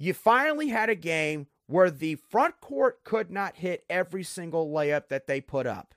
You 0.00 0.14
finally 0.14 0.70
had 0.70 0.90
a 0.90 0.96
game 0.96 1.46
where 1.68 1.92
the 1.92 2.16
front 2.16 2.60
court 2.60 3.04
could 3.04 3.30
not 3.30 3.58
hit 3.58 3.84
every 3.88 4.24
single 4.24 4.68
layup 4.68 5.10
that 5.10 5.28
they 5.28 5.40
put 5.40 5.68
up. 5.68 5.94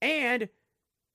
And 0.00 0.48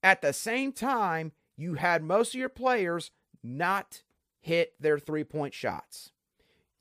at 0.03 0.21
the 0.21 0.33
same 0.33 0.71
time, 0.71 1.31
you 1.61 1.75
had 1.75 2.03
most 2.03 2.33
of 2.33 2.39
your 2.39 2.49
players 2.49 3.11
not 3.43 4.01
hit 4.39 4.73
their 4.79 4.99
three 4.99 5.23
point 5.23 5.53
shots. 5.53 6.11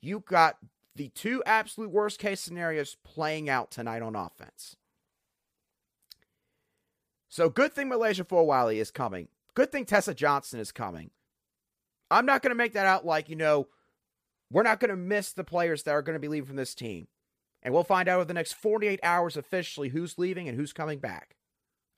You 0.01 0.25
got 0.27 0.57
the 0.97 1.09
two 1.09 1.43
absolute 1.47 1.91
worst 1.91 2.19
case 2.19 2.41
scenarios 2.41 2.97
playing 3.05 3.49
out 3.49 3.71
tonight 3.71 4.03
on 4.03 4.17
offense. 4.17 4.77
So 7.29 7.49
good 7.49 7.73
thing 7.73 7.89
MiLaysia 7.89 8.27
Fulwiley 8.27 8.77
is 8.77 8.91
coming. 8.91 9.29
Good 9.55 9.71
thing 9.71 9.85
Tessa 9.85 10.15
Johnson 10.15 10.59
is 10.59 10.73
coming. 10.73 11.11
I'm 12.11 12.27
not 12.27 12.43
going 12.43 12.51
to 12.51 12.57
make 12.57 12.73
that 12.73 12.87
out 12.87 13.07
like, 13.07 13.29
you 13.29 13.37
know, 13.37 13.69
we're 14.51 14.65
not 14.65 14.81
going 14.81 14.91
to 14.91 14.97
miss 14.97 15.33
the 15.33 15.45
players 15.45 15.85
that 15.85 15.93
are 15.93 16.03
going 16.03 16.17
to 16.17 16.21
be 16.21 16.27
leaving 16.27 16.49
from 16.49 16.57
this 16.57 16.75
team. 16.75 17.07
And 17.63 17.73
we'll 17.73 17.85
find 17.85 18.09
out 18.09 18.17
over 18.17 18.25
the 18.25 18.35
next 18.35 18.55
48 18.55 18.99
hours 19.03 19.37
officially 19.37 19.91
who's 19.91 20.19
leaving 20.19 20.49
and 20.49 20.57
who's 20.57 20.73
coming 20.73 20.99
back. 20.99 21.37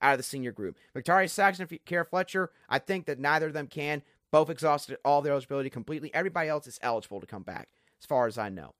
Out 0.02 0.14
of 0.14 0.18
the 0.18 0.24
senior 0.24 0.52
group. 0.52 0.76
Victaria 0.92 1.28
Saxton 1.28 1.68
and 1.70 1.84
Kierra 1.86 2.06
Fletcher, 2.06 2.50
I 2.68 2.80
think 2.80 3.06
that 3.06 3.20
neither 3.20 3.46
of 3.46 3.52
them 3.52 3.68
can. 3.68 4.02
Both 4.32 4.50
exhausted 4.50 4.98
all 5.04 5.22
their 5.22 5.32
eligibility 5.32 5.70
completely. 5.70 6.12
Everybody 6.12 6.48
else 6.48 6.66
is 6.66 6.80
eligible 6.82 7.20
to 7.20 7.26
come 7.26 7.42
back, 7.42 7.68
as 8.00 8.06
far 8.06 8.26
as 8.26 8.36
I 8.36 8.48
know. 8.48 8.74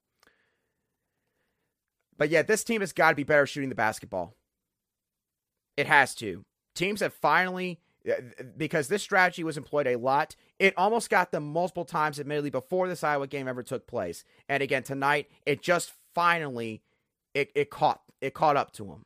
But 2.17 2.29
yeah, 2.29 2.41
this 2.41 2.63
team 2.63 2.81
has 2.81 2.91
got 2.91 3.11
to 3.11 3.15
be 3.15 3.23
better 3.23 3.45
shooting 3.45 3.69
the 3.69 3.75
basketball. 3.75 4.35
It 5.77 5.87
has 5.87 6.13
to. 6.15 6.43
Teams 6.75 7.01
have 7.01 7.13
finally, 7.13 7.79
uh, 8.09 8.15
because 8.57 8.87
this 8.87 9.03
strategy 9.03 9.43
was 9.43 9.57
employed 9.57 9.87
a 9.87 9.95
lot, 9.95 10.35
it 10.59 10.73
almost 10.75 11.09
got 11.09 11.31
them 11.31 11.51
multiple 11.51 11.85
times, 11.85 12.19
admittedly, 12.19 12.49
before 12.49 12.87
this 12.87 13.03
Iowa 13.03 13.27
game 13.27 13.47
ever 13.47 13.63
took 13.63 13.87
place. 13.87 14.23
And 14.49 14.61
again, 14.61 14.83
tonight, 14.83 15.29
it 15.45 15.61
just 15.61 15.93
finally, 16.13 16.81
it, 17.33 17.51
it 17.55 17.69
caught, 17.69 18.01
it 18.21 18.33
caught 18.33 18.57
up 18.57 18.71
to 18.73 18.85
them. 18.85 19.05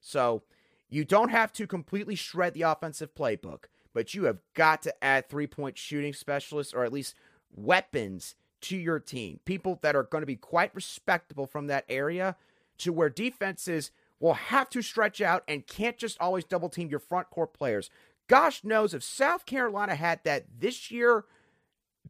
So 0.00 0.42
you 0.90 1.04
don't 1.04 1.30
have 1.30 1.52
to 1.54 1.66
completely 1.66 2.16
shred 2.16 2.52
the 2.52 2.62
offensive 2.62 3.14
playbook, 3.14 3.64
but 3.94 4.12
you 4.12 4.24
have 4.24 4.38
got 4.54 4.82
to 4.82 5.04
add 5.04 5.28
three 5.28 5.46
point 5.46 5.78
shooting 5.78 6.12
specialists 6.12 6.74
or 6.74 6.84
at 6.84 6.92
least 6.92 7.14
weapons 7.54 8.34
to 8.62 8.76
your 8.76 8.98
team. 8.98 9.40
People 9.44 9.78
that 9.82 9.96
are 9.96 10.02
going 10.02 10.22
to 10.22 10.26
be 10.26 10.36
quite 10.36 10.74
respectable 10.74 11.46
from 11.46 11.68
that 11.68 11.84
area 11.88 12.36
to 12.78 12.92
where 12.92 13.08
defenses 13.08 13.90
will 14.18 14.34
have 14.34 14.68
to 14.70 14.82
stretch 14.82 15.20
out 15.20 15.42
and 15.48 15.66
can't 15.66 15.96
just 15.96 16.20
always 16.20 16.44
double 16.44 16.68
team 16.68 16.90
your 16.90 16.98
front 16.98 17.30
court 17.30 17.54
players. 17.54 17.88
Gosh 18.28 18.62
knows 18.62 18.92
if 18.92 19.02
South 19.02 19.46
Carolina 19.46 19.94
had 19.94 20.20
that 20.24 20.44
this 20.58 20.90
year, 20.90 21.24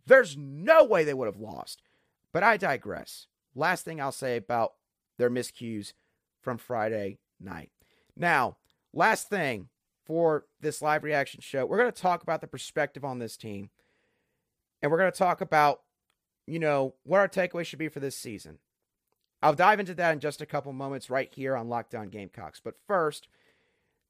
there's 0.06 0.36
no 0.36 0.84
way 0.84 1.04
they 1.04 1.14
would 1.14 1.26
have 1.26 1.40
lost. 1.40 1.82
But 2.32 2.42
I 2.42 2.56
digress. 2.56 3.26
Last 3.54 3.84
thing 3.84 4.00
I'll 4.00 4.12
say 4.12 4.36
about 4.36 4.74
their 5.18 5.30
miscues 5.30 5.92
from 6.40 6.58
Friday 6.58 7.18
night. 7.40 7.70
Now, 8.16 8.56
last 8.92 9.28
thing 9.28 9.68
for 10.04 10.46
this 10.60 10.82
live 10.82 11.04
reaction 11.04 11.40
show, 11.40 11.66
we're 11.66 11.78
going 11.78 11.92
to 11.92 12.02
talk 12.02 12.22
about 12.22 12.40
the 12.40 12.46
perspective 12.46 13.04
on 13.04 13.18
this 13.18 13.36
team. 13.36 13.70
And 14.82 14.90
we're 14.90 14.98
going 14.98 15.12
to 15.12 15.18
talk 15.18 15.40
about 15.40 15.80
you 16.50 16.58
know, 16.58 16.94
what 17.04 17.20
our 17.20 17.28
takeaway 17.28 17.64
should 17.64 17.78
be 17.78 17.88
for 17.88 18.00
this 18.00 18.16
season. 18.16 18.58
I'll 19.40 19.54
dive 19.54 19.80
into 19.80 19.94
that 19.94 20.12
in 20.12 20.20
just 20.20 20.42
a 20.42 20.46
couple 20.46 20.72
moments 20.72 21.08
right 21.08 21.32
here 21.32 21.56
on 21.56 21.68
Locked 21.68 21.94
On 21.94 22.08
Gamecocks. 22.08 22.60
But 22.62 22.74
first, 22.86 23.28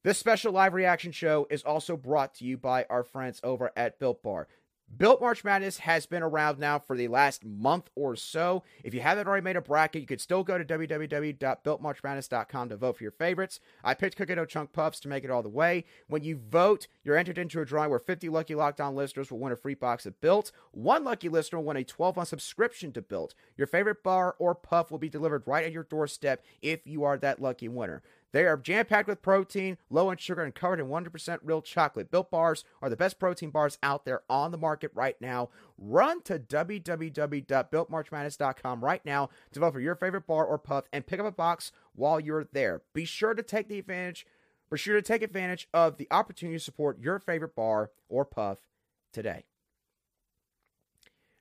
this 0.02 0.18
special 0.18 0.52
live 0.52 0.72
reaction 0.72 1.12
show 1.12 1.46
is 1.50 1.62
also 1.62 1.96
brought 1.96 2.34
to 2.36 2.44
you 2.44 2.56
by 2.56 2.86
our 2.88 3.04
friends 3.04 3.40
over 3.44 3.70
at 3.76 3.98
Built 3.98 4.22
Bar. 4.22 4.48
Built 4.96 5.20
March 5.20 5.44
Madness 5.44 5.78
has 5.78 6.04
been 6.04 6.22
around 6.22 6.58
now 6.58 6.78
for 6.78 6.96
the 6.96 7.08
last 7.08 7.44
month 7.44 7.88
or 7.94 8.16
so. 8.16 8.64
If 8.82 8.92
you 8.92 9.00
haven't 9.00 9.28
already 9.28 9.44
made 9.44 9.56
a 9.56 9.62
bracket, 9.62 10.02
you 10.02 10.06
could 10.06 10.20
still 10.20 10.42
go 10.42 10.58
to 10.58 10.64
www.builtmarchmadness.com 10.64 12.68
to 12.68 12.76
vote 12.76 12.96
for 12.96 13.04
your 13.04 13.12
favorites. 13.12 13.60
I 13.84 13.94
picked 13.94 14.16
Cookie 14.16 14.34
Dough 14.34 14.44
Chunk 14.44 14.72
Puffs 14.72 14.98
to 15.00 15.08
make 15.08 15.24
it 15.24 15.30
all 15.30 15.44
the 15.44 15.48
way. 15.48 15.84
When 16.08 16.24
you 16.24 16.36
vote, 16.36 16.88
you're 17.04 17.16
entered 17.16 17.38
into 17.38 17.60
a 17.60 17.64
drawing 17.64 17.90
where 17.90 18.00
50 18.00 18.28
lucky 18.28 18.54
Locked 18.54 18.80
On 18.80 18.96
listeners 18.96 19.30
will 19.30 19.38
win 19.38 19.52
a 19.52 19.56
free 19.56 19.74
box 19.74 20.06
of 20.06 20.20
Built. 20.20 20.50
One 20.72 21.04
lucky 21.04 21.28
listener 21.28 21.60
will 21.60 21.66
win 21.66 21.76
a 21.76 21.84
12 21.84 22.16
month 22.16 22.28
subscription 22.28 22.92
to 22.92 23.00
Built. 23.00 23.34
Your 23.56 23.68
favorite 23.68 24.02
bar 24.02 24.34
or 24.38 24.56
puff 24.56 24.90
will 24.90 24.98
be 24.98 25.08
delivered 25.08 25.44
right 25.46 25.64
at 25.64 25.72
your 25.72 25.84
doorstep 25.84 26.44
if 26.62 26.80
you 26.84 27.04
are 27.04 27.16
that 27.18 27.40
lucky 27.40 27.68
winner. 27.68 28.02
They 28.32 28.46
are 28.46 28.56
jam 28.56 28.86
packed 28.86 29.08
with 29.08 29.20
protein, 29.22 29.76
low 29.88 30.10
in 30.10 30.18
sugar, 30.18 30.42
and 30.42 30.52
covered 30.54 30.78
in 30.80 30.86
100% 30.86 31.38
real 31.42 31.62
chocolate. 31.62 32.10
Built 32.10 32.30
bars 32.30 32.64
are 32.80 32.88
the 32.88 32.96
best 32.96 33.18
protein 33.18 33.50
bars 33.50 33.76
out 33.82 34.04
there 34.04 34.22
on 34.30 34.52
the 34.52 34.58
market 34.58 34.92
right 34.94 35.20
now. 35.20 35.48
Run 35.76 36.22
to 36.22 36.38
www.builtmarchmadness.com 36.38 38.84
right 38.84 39.04
now 39.04 39.30
to 39.52 39.60
vote 39.60 39.72
for 39.72 39.80
your 39.80 39.96
favorite 39.96 40.26
bar 40.26 40.44
or 40.44 40.58
puff 40.58 40.84
and 40.92 41.06
pick 41.06 41.18
up 41.18 41.26
a 41.26 41.32
box 41.32 41.72
while 41.94 42.20
you're 42.20 42.46
there. 42.52 42.82
Be 42.94 43.04
sure 43.04 43.34
to 43.34 43.42
take 43.42 43.68
the 43.68 43.80
advantage. 43.80 44.26
Be 44.70 44.78
sure 44.78 44.94
to 44.94 45.02
take 45.02 45.22
advantage 45.22 45.66
of 45.74 45.96
the 45.96 46.06
opportunity 46.12 46.58
to 46.58 46.64
support 46.64 47.00
your 47.00 47.18
favorite 47.18 47.56
bar 47.56 47.90
or 48.08 48.24
puff 48.24 48.58
today. 49.12 49.42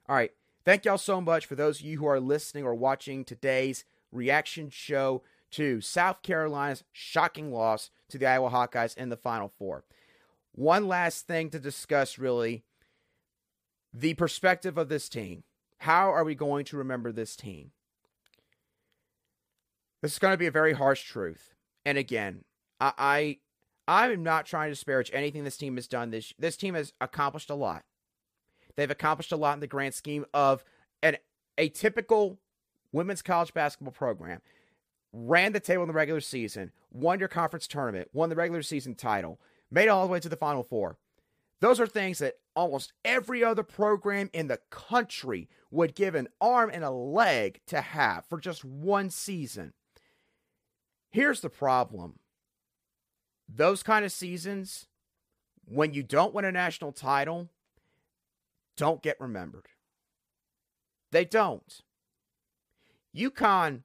All 0.08 0.15
right. 0.15 0.32
Thank 0.65 0.86
y'all 0.86 0.97
so 0.97 1.21
much 1.21 1.45
for 1.45 1.54
those 1.56 1.80
of 1.80 1.86
you 1.86 1.99
who 1.99 2.08
are 2.08 2.19
listening 2.19 2.63
or 2.63 2.73
watching 2.75 3.23
today's 3.23 3.86
reaction 4.12 4.69
show 4.69 5.23
to 5.51 5.81
South 5.81 6.21
Carolina's 6.21 6.83
shocking 6.91 7.51
loss 7.51 7.89
to 8.09 8.17
the 8.17 8.25
Iowa 8.25 8.49
Hawkeyes 8.49 8.97
in 8.97 9.09
the 9.09 9.17
Final 9.17 9.51
Four. 9.57 9.83
One 10.53 10.88
last 10.88 11.27
thing 11.27 11.49
to 11.51 11.59
discuss, 11.59 12.17
really 12.17 12.63
the 13.93 14.13
perspective 14.15 14.77
of 14.77 14.89
this 14.89 15.09
team. 15.09 15.43
How 15.79 16.12
are 16.12 16.23
we 16.23 16.35
going 16.35 16.65
to 16.65 16.77
remember 16.77 17.12
this 17.12 17.35
team? 17.35 17.71
This 20.01 20.13
is 20.13 20.19
going 20.19 20.33
to 20.33 20.38
be 20.38 20.47
a 20.47 20.51
very 20.51 20.73
harsh 20.73 21.03
truth. 21.03 21.53
And 21.85 21.97
again, 21.97 22.43
I, 22.79 22.93
I 22.97 23.38
I'm 23.88 24.23
not 24.23 24.45
trying 24.45 24.67
to 24.67 24.73
disparage 24.73 25.09
anything 25.13 25.43
this 25.43 25.57
team 25.57 25.75
has 25.75 25.88
done. 25.88 26.12
This 26.12 26.33
this 26.38 26.57
team 26.57 26.75
has 26.75 26.93
accomplished 27.01 27.49
a 27.49 27.55
lot. 27.55 27.83
They've 28.75 28.91
accomplished 28.91 29.31
a 29.31 29.38
lot 29.38 29.55
in 29.55 29.59
the 29.59 29.67
grand 29.67 29.93
scheme 29.93 30.25
of 30.33 30.63
an 31.01 31.17
a 31.57 31.69
typical 31.69 32.39
women's 32.91 33.21
college 33.21 33.53
basketball 33.53 33.91
program 33.91 34.41
ran 35.12 35.54
the 35.54 35.60
table 35.60 35.84
in 35.84 35.88
the 35.88 35.93
regular 35.93 36.22
season, 36.22 36.72
won 36.91 37.19
your 37.19 37.28
conference 37.28 37.67
tournament, 37.67 38.10
won 38.13 38.30
the 38.30 38.36
regular 38.36 38.62
season 38.62 38.95
title, 38.95 39.39
made 39.72 39.84
it 39.84 39.89
all 39.89 40.06
the 40.06 40.12
way 40.12 40.19
to 40.19 40.30
the 40.30 40.36
Final 40.36 40.63
Four. 40.63 40.98
Those 41.62 41.80
are 41.80 41.88
things 41.88 42.19
that 42.19 42.36
almost 42.56 42.93
every 43.04 43.43
other 43.43 43.63
program 43.63 44.30
in 44.34 44.48
the 44.48 44.60
country 44.69 45.50
would 45.72 45.95
give 45.95 46.15
an 46.15 46.30
arm 46.39 46.69
and 46.74 46.84
a 46.84 46.89
leg 46.89 47.60
to 47.67 47.82
have 47.82 48.26
for 48.26 48.39
just 48.39 48.63
one 48.63 49.10
season. 49.10 49.74
Here's 51.10 51.41
the 51.41 51.50
problem 51.50 52.19
those 53.54 53.82
kind 53.82 54.06
of 54.06 54.12
seasons, 54.12 54.86
when 55.65 55.93
you 55.93 56.04
don't 56.04 56.34
win 56.34 56.45
a 56.45 56.52
national 56.52 56.91
title, 56.91 57.50
don't 58.78 59.02
get 59.02 59.19
remembered. 59.19 59.65
They 61.12 61.26
don't. 61.26 61.82
UConn 63.15 63.82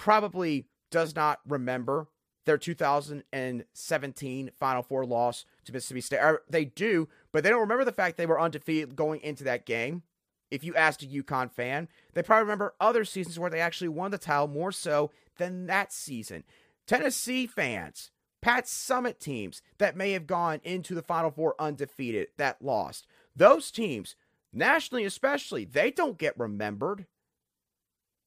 probably 0.00 0.64
does 0.90 1.14
not 1.14 1.40
remember 1.46 2.08
their 2.46 2.56
2017 2.56 4.50
Final 4.58 4.82
Four 4.82 5.04
loss 5.04 5.44
to 5.66 5.72
Mississippi 5.74 6.00
State. 6.00 6.20
Or 6.20 6.40
they 6.48 6.64
do, 6.64 7.06
but 7.32 7.44
they 7.44 7.50
don't 7.50 7.60
remember 7.60 7.84
the 7.84 7.92
fact 7.92 8.16
they 8.16 8.24
were 8.24 8.40
undefeated 8.40 8.96
going 8.96 9.20
into 9.20 9.44
that 9.44 9.66
game. 9.66 10.02
If 10.50 10.64
you 10.64 10.74
asked 10.74 11.02
a 11.02 11.06
UConn 11.06 11.52
fan, 11.52 11.86
they 12.14 12.22
probably 12.22 12.44
remember 12.44 12.74
other 12.80 13.04
seasons 13.04 13.38
where 13.38 13.50
they 13.50 13.60
actually 13.60 13.88
won 13.88 14.10
the 14.10 14.16
title 14.16 14.48
more 14.48 14.72
so 14.72 15.10
than 15.36 15.66
that 15.66 15.92
season. 15.92 16.44
Tennessee 16.86 17.46
fans, 17.46 18.10
Pat 18.40 18.64
Summitt 18.64 19.18
teams 19.18 19.60
that 19.76 19.98
may 19.98 20.12
have 20.12 20.26
gone 20.26 20.60
into 20.64 20.94
the 20.94 21.02
Final 21.02 21.30
Four 21.30 21.56
undefeated 21.58 22.28
that 22.38 22.62
lost. 22.62 23.06
Those 23.36 23.70
teams, 23.70 24.16
nationally 24.50 25.04
especially, 25.04 25.66
they 25.66 25.90
don't 25.90 26.16
get 26.16 26.38
remembered. 26.38 27.04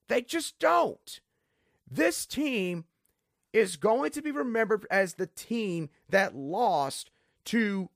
They 0.08 0.22
just 0.22 0.60
don't. 0.60 1.20
This 1.96 2.26
team 2.26 2.86
is 3.52 3.76
going 3.76 4.12
to 4.12 4.22
be 4.24 4.32
remembered 4.32 4.88
as 4.90 5.14
the 5.14 5.28
team 5.28 5.90
that 6.10 6.36
lost 6.36 7.12
to 7.46 7.90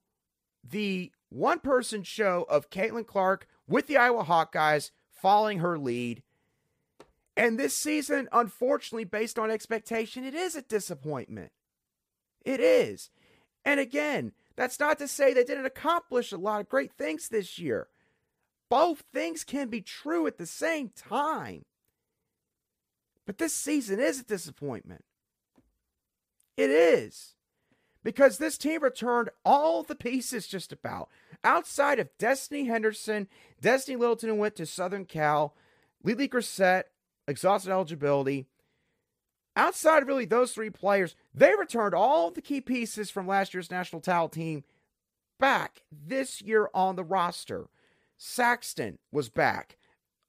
the 0.62 1.10
one 1.30 1.58
person 1.58 2.04
show 2.04 2.46
of 2.48 2.70
Caitlin 2.70 3.06
Clark 3.06 3.48
with 3.66 3.88
the 3.88 3.96
Iowa 3.96 4.24
Hawkeyes 4.24 4.92
following 5.10 5.58
her 5.58 5.76
lead. 5.76 6.22
And 7.36 7.58
this 7.58 7.74
season, 7.74 8.28
unfortunately, 8.30 9.04
based 9.04 9.36
on 9.38 9.50
expectation, 9.50 10.24
it 10.24 10.34
is 10.34 10.54
a 10.54 10.62
disappointment. 10.62 11.50
It 12.44 12.60
is. 12.60 13.10
And 13.64 13.80
again, 13.80 14.32
that's 14.54 14.78
not 14.78 14.98
to 15.00 15.08
say 15.08 15.32
they 15.32 15.42
didn't 15.42 15.66
accomplish 15.66 16.30
a 16.30 16.36
lot 16.36 16.60
of 16.60 16.68
great 16.68 16.92
things 16.92 17.28
this 17.28 17.58
year. 17.58 17.88
Both 18.68 19.02
things 19.12 19.42
can 19.42 19.68
be 19.68 19.80
true 19.80 20.26
at 20.28 20.38
the 20.38 20.46
same 20.46 20.90
time. 20.90 21.64
But 23.28 23.36
this 23.36 23.52
season 23.52 24.00
is 24.00 24.18
a 24.18 24.24
disappointment. 24.24 25.04
It 26.56 26.70
is. 26.70 27.34
Because 28.02 28.38
this 28.38 28.56
team 28.56 28.82
returned 28.82 29.28
all 29.44 29.82
the 29.82 29.94
pieces 29.94 30.46
just 30.46 30.72
about. 30.72 31.10
Outside 31.44 31.98
of 31.98 32.08
Destiny 32.18 32.64
Henderson, 32.64 33.28
Destiny 33.60 33.98
Littleton 33.98 34.38
went 34.38 34.56
to 34.56 34.64
Southern 34.64 35.04
Cal, 35.04 35.54
LeLe 36.02 36.26
Grissett, 36.26 36.84
exhausted 37.26 37.70
eligibility. 37.70 38.46
Outside 39.54 40.04
of 40.04 40.08
really 40.08 40.24
those 40.24 40.52
three 40.52 40.70
players, 40.70 41.14
they 41.34 41.52
returned 41.54 41.94
all 41.94 42.30
the 42.30 42.40
key 42.40 42.62
pieces 42.62 43.10
from 43.10 43.26
last 43.26 43.52
year's 43.52 43.70
national 43.70 44.00
title 44.00 44.30
team 44.30 44.64
back 45.38 45.82
this 45.92 46.40
year 46.40 46.70
on 46.72 46.96
the 46.96 47.04
roster. 47.04 47.68
Saxton 48.16 48.96
was 49.12 49.28
back. 49.28 49.76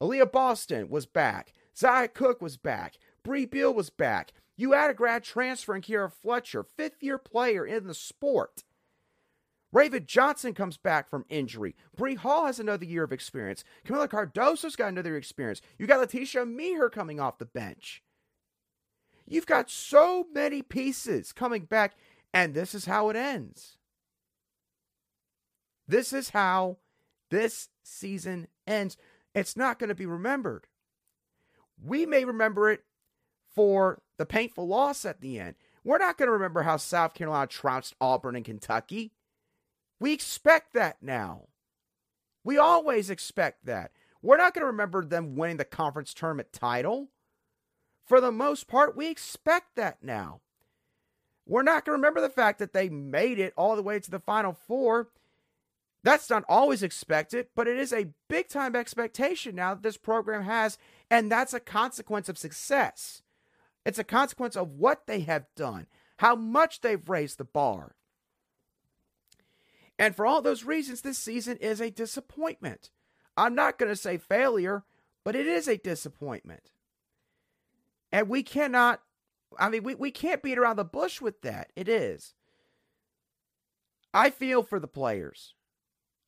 Aliyah 0.02 0.30
Boston 0.30 0.90
was 0.90 1.06
back. 1.06 1.54
Zia 1.80 2.08
Cooke 2.08 2.42
was 2.42 2.58
back. 2.58 2.98
Brea 3.24 3.46
Beal 3.46 3.74
was 3.74 3.90
back. 3.90 4.34
You 4.58 4.74
had 4.74 4.90
a 4.90 4.94
grad 4.94 5.24
transfer 5.24 5.76
in 5.76 5.82
Kierra 5.82 6.12
Fletcher, 6.12 6.64
fifth 6.64 7.02
year 7.02 7.18
player 7.18 7.66
in 7.66 7.88
the 7.88 7.94
sport. 7.94 8.64
Raven 9.72 10.06
Johnson 10.06 10.54
comes 10.54 10.78
back 10.78 11.10
from 11.10 11.26
injury. 11.30 11.76
Bree 11.96 12.16
Hall 12.16 12.48
has 12.48 12.60
another 12.60 12.86
year 12.86 13.04
of 13.04 13.14
experience. 13.14 13.64
Kamilla 13.86 14.10
Cardoso's 14.10 14.76
got 14.76 14.90
another 14.90 15.10
year 15.10 15.18
of 15.18 15.22
experience. 15.22 15.62
You 15.78 15.86
got 15.86 16.06
Laeticia 16.06 16.42
Amihere 16.42 16.92
coming 16.92 17.20
off 17.20 17.38
the 17.38 17.46
bench. 17.46 18.02
You've 19.28 19.46
got 19.46 19.70
so 19.70 20.26
many 20.34 20.64
pieces 20.64 21.32
coming 21.32 21.66
back, 21.66 21.94
And 22.34 22.54
this 22.56 22.74
is 22.74 22.86
how 22.86 23.10
it 23.10 23.16
ends. 23.16 23.78
This 25.88 26.14
is 26.14 26.30
how 26.30 26.78
this 27.30 27.70
season 27.84 28.48
ends. 28.68 28.98
It's 29.36 29.56
not 29.56 29.78
going 29.78 29.90
to 29.90 29.96
be 29.96 30.08
remembered. 30.08 30.68
We 31.84 32.06
may 32.06 32.26
remember 32.26 32.70
it 32.72 32.84
for 33.56 34.02
the 34.18 34.26
painful 34.26 34.68
loss 34.68 35.06
at 35.06 35.22
the 35.22 35.40
end. 35.40 35.56
We're 35.84 35.98
not 35.98 36.18
going 36.18 36.28
to 36.28 36.34
remember 36.34 36.64
how 36.64 36.78
South 36.78 37.14
Carolina 37.14 37.48
trounced 37.48 37.96
Auburn 38.02 38.36
and 38.36 38.46
Kentucky. 38.46 39.14
We 40.00 40.14
expect 40.14 40.74
that 40.74 40.98
now. 41.02 41.48
We 42.44 42.58
always 42.58 43.10
expect 43.10 43.66
that. 43.66 43.92
We're 44.22 44.38
not 44.38 44.54
going 44.54 44.64
to 44.64 44.68
remember 44.68 45.06
them 45.06 45.36
winning 45.36 45.58
the 45.58 45.66
conference 45.66 46.14
tournament 46.14 46.52
title. 46.52 47.10
For 48.06 48.20
the 48.20 48.32
most 48.32 48.68
part, 48.68 48.98
we 48.98 49.10
expect 49.10 49.76
that 49.76 49.98
now. 50.02 50.42
We're 51.46 51.64
not 51.64 51.86
going 51.86 51.94
to 51.96 52.02
remember 52.02 52.22
the 52.22 52.30
fact 52.30 52.60
that 52.60 52.74
they 52.74 52.90
made 52.90 53.40
it 53.40 53.54
all 53.58 53.76
the 53.76 53.82
way 53.82 54.00
to 54.00 54.12
the 54.12 54.20
Final 54.20 54.54
Four. 54.54 55.10
That's 56.04 56.30
not 56.30 56.44
always 56.48 56.84
expected, 56.84 57.48
but 57.56 57.68
it 57.68 57.78
is 57.78 57.92
a 57.92 58.10
big 58.30 58.48
time 58.48 58.76
expectation 58.76 59.56
now 59.56 59.74
that 59.74 59.84
this 59.84 59.98
program 59.98 60.44
has, 60.44 60.78
and 61.10 61.32
that's 61.32 61.54
a 61.54 61.60
consequence 61.60 62.30
of 62.30 62.38
success. 62.38 63.22
It's 63.86 64.00
a 64.00 64.04
consequence 64.04 64.56
of 64.56 64.72
what 64.72 65.08
they 65.08 65.22
have 65.22 65.46
done, 65.56 65.88
how 66.18 66.36
much 66.36 66.82
they've 66.82 67.10
raised 67.10 67.38
the 67.38 67.46
bar. 67.46 67.96
And 69.98 70.16
for 70.16 70.26
all 70.26 70.42
those 70.42 70.64
reasons, 70.64 71.02
this 71.02 71.18
season 71.18 71.58
is 71.58 71.82
a 71.82 71.92
disappointment. 71.92 72.90
I'm 73.36 73.56
not 73.56 73.78
going 73.78 73.92
to 73.92 73.96
say 73.96 74.18
failure, 74.18 74.84
but 75.24 75.36
it 75.36 75.48
is 75.48 75.68
a 75.68 75.78
disappointment. 75.78 76.72
And 78.12 78.30
we 78.30 78.44
cannot, 78.44 79.02
I 79.58 79.70
mean, 79.70 79.84
we, 79.84 79.96
we 79.96 80.12
can't 80.12 80.42
beat 80.42 80.58
around 80.58 80.78
the 80.78 80.86
bush 80.86 81.22
with 81.22 81.42
that. 81.42 81.72
It 81.76 81.90
is. 81.90 82.34
I 84.14 84.30
feel 84.30 84.64
for 84.64 84.80
the 84.80 84.88
players. 84.88 85.54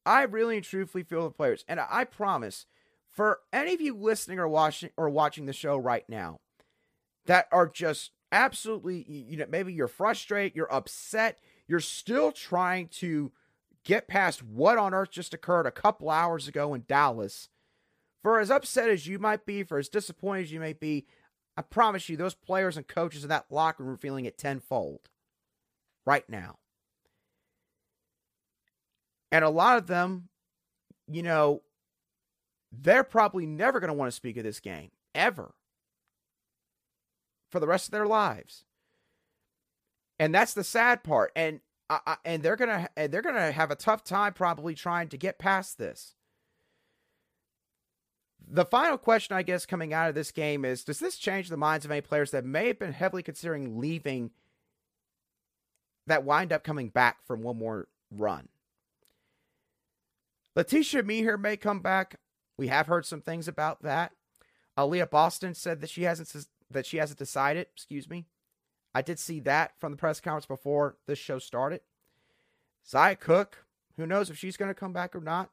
I 0.05 0.23
really 0.23 0.57
and 0.57 0.65
truthfully 0.65 1.03
feel 1.03 1.23
the 1.23 1.31
players. 1.31 1.63
And 1.67 1.79
I 1.79 2.03
promise, 2.03 2.65
for 3.11 3.39
any 3.51 3.73
of 3.73 3.81
you 3.81 3.95
listening 3.95 4.39
or 4.39 4.47
watching 4.47 4.89
or 4.97 5.09
watching 5.09 5.45
the 5.45 5.53
show 5.53 5.77
right 5.77 6.07
now 6.07 6.39
that 7.25 7.47
are 7.51 7.67
just 7.67 8.11
absolutely, 8.31 9.05
you 9.07 9.37
know, 9.37 9.45
maybe 9.49 9.73
you're 9.73 9.87
frustrated, 9.87 10.55
you're 10.55 10.73
upset, 10.73 11.39
you're 11.67 11.79
still 11.79 12.31
trying 12.31 12.87
to 12.87 13.31
get 13.83 14.07
past 14.07 14.43
what 14.43 14.77
on 14.77 14.93
earth 14.93 15.11
just 15.11 15.33
occurred 15.33 15.65
a 15.65 15.71
couple 15.71 16.09
hours 16.09 16.47
ago 16.47 16.73
in 16.73 16.83
Dallas. 16.87 17.49
For 18.23 18.39
as 18.39 18.51
upset 18.51 18.89
as 18.89 19.07
you 19.07 19.19
might 19.19 19.45
be, 19.45 19.63
for 19.63 19.77
as 19.77 19.89
disappointed 19.89 20.43
as 20.43 20.51
you 20.51 20.59
may 20.59 20.73
be, 20.73 21.05
I 21.57 21.63
promise 21.63 22.07
you, 22.07 22.15
those 22.15 22.35
players 22.35 22.77
and 22.77 22.87
coaches 22.87 23.23
in 23.23 23.29
that 23.29 23.47
locker 23.49 23.83
room 23.83 23.95
are 23.95 23.97
feeling 23.97 24.25
it 24.25 24.37
tenfold 24.37 25.09
right 26.05 26.27
now. 26.29 26.59
And 29.31 29.43
a 29.43 29.49
lot 29.49 29.77
of 29.77 29.87
them, 29.87 30.29
you 31.07 31.23
know, 31.23 31.61
they're 32.71 33.03
probably 33.03 33.45
never 33.45 33.79
going 33.79 33.89
to 33.89 33.93
want 33.93 34.11
to 34.11 34.15
speak 34.15 34.37
of 34.37 34.43
this 34.43 34.59
game 34.59 34.91
ever 35.13 35.53
for 37.49 37.59
the 37.59 37.67
rest 37.67 37.87
of 37.87 37.91
their 37.91 38.07
lives. 38.07 38.63
And 40.19 40.33
that's 40.33 40.53
the 40.53 40.63
sad 40.63 41.03
part. 41.03 41.31
And 41.35 41.61
I, 41.89 42.15
and 42.23 42.41
they're 42.41 42.55
gonna 42.55 42.87
they're 42.95 43.21
gonna 43.21 43.51
have 43.51 43.69
a 43.69 43.75
tough 43.75 44.03
time 44.03 44.33
probably 44.33 44.75
trying 44.75 45.09
to 45.09 45.17
get 45.17 45.39
past 45.39 45.77
this. 45.77 46.15
The 48.47 48.65
final 48.65 48.97
question, 48.97 49.35
I 49.35 49.43
guess, 49.43 49.65
coming 49.65 49.93
out 49.93 50.07
of 50.07 50.15
this 50.15 50.31
game 50.31 50.63
is: 50.63 50.85
Does 50.85 50.99
this 50.99 51.17
change 51.17 51.49
the 51.49 51.57
minds 51.57 51.83
of 51.83 51.91
any 51.91 52.01
players 52.01 52.31
that 52.31 52.45
may 52.45 52.67
have 52.67 52.79
been 52.79 52.93
heavily 52.93 53.23
considering 53.23 53.79
leaving? 53.79 54.31
That 56.07 56.23
wind 56.23 56.53
up 56.53 56.63
coming 56.63 56.89
back 56.89 57.25
from 57.25 57.41
one 57.41 57.57
more 57.57 57.87
run. 58.09 58.47
Laeticia 60.55 61.01
Amihere 61.01 61.37
may 61.37 61.57
come 61.57 61.79
back. 61.79 62.17
We 62.57 62.67
have 62.67 62.87
heard 62.87 63.05
some 63.05 63.21
things 63.21 63.47
about 63.47 63.81
that. 63.83 64.11
Aliyah 64.77 65.09
Boston 65.09 65.53
said 65.53 65.81
that 65.81 65.89
she 65.89 66.03
hasn't 66.03 66.47
that 66.69 66.85
she 66.85 66.97
hasn't 66.97 67.19
decided. 67.19 67.67
Excuse 67.73 68.09
me. 68.09 68.25
I 68.93 69.01
did 69.01 69.19
see 69.19 69.39
that 69.41 69.73
from 69.79 69.91
the 69.91 69.97
press 69.97 70.19
conference 70.19 70.45
before 70.45 70.97
this 71.07 71.19
show 71.19 71.39
started. 71.39 71.81
Zia 72.89 73.15
Cooke, 73.15 73.65
who 73.97 74.05
knows 74.05 74.29
if 74.29 74.37
she's 74.37 74.57
going 74.57 74.69
to 74.69 74.75
come 74.75 74.93
back 74.93 75.15
or 75.15 75.21
not. 75.21 75.49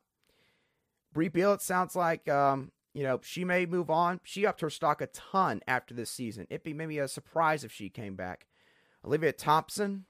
Brea 1.13 1.29
Beal, 1.29 1.53
it 1.53 1.63
sounds 1.63 1.97
like 1.97 2.29
um, 2.29 2.73
you 2.95 3.03
know 3.03 3.21
she 3.23 3.45
may 3.45 3.67
move 3.67 3.91
on. 3.91 4.21
She 4.25 4.47
upped 4.47 4.61
her 4.61 4.71
stock 4.71 5.01
a 5.01 5.07
ton 5.07 5.63
after 5.67 5.95
this 5.95 6.11
season. 6.11 6.47
It'd 6.51 6.63
be 6.63 6.75
maybe 6.75 6.99
a 6.99 7.09
surprise 7.09 7.65
if 7.65 7.73
she 7.73 7.89
came 7.89 8.15
back. 8.15 8.47
Olivia 9.05 9.33
Thompson, 9.33 10.05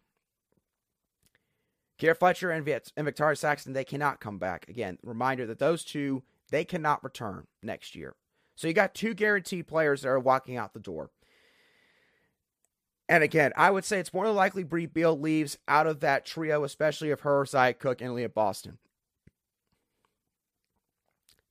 Kierra 1.98 2.16
Fletcher, 2.16 2.50
and, 2.50 2.64
Victaria 2.64 3.36
Saxton, 3.36 3.72
they 3.72 3.84
cannot 3.84 4.20
come 4.20 4.38
back. 4.38 4.66
Again, 4.68 4.98
reminder 5.02 5.46
that 5.46 5.58
those 5.58 5.84
two 5.84 6.22
they 6.50 6.64
cannot 6.64 7.04
return 7.04 7.46
next 7.62 7.94
year. 7.94 8.16
So 8.54 8.66
you 8.66 8.74
got 8.74 8.94
two 8.94 9.14
guaranteed 9.14 9.68
players 9.68 10.02
that 10.02 10.08
are 10.08 10.18
walking 10.18 10.56
out 10.56 10.72
the 10.72 10.80
door. 10.80 11.10
And 13.08 13.24
again, 13.24 13.52
I 13.56 13.70
would 13.70 13.84
say 13.84 13.98
it's 13.98 14.12
more 14.12 14.26
than 14.26 14.36
likely 14.36 14.64
Brea 14.64 14.86
Beal 14.86 15.18
leaves 15.18 15.56
out 15.66 15.86
of 15.86 16.00
that 16.00 16.26
trio, 16.26 16.64
especially 16.64 17.10
if 17.10 17.20
her, 17.20 17.46
Zia 17.46 17.72
Cooke, 17.72 18.02
and 18.02 18.10
Aliyah 18.10 18.34
Boston. 18.34 18.78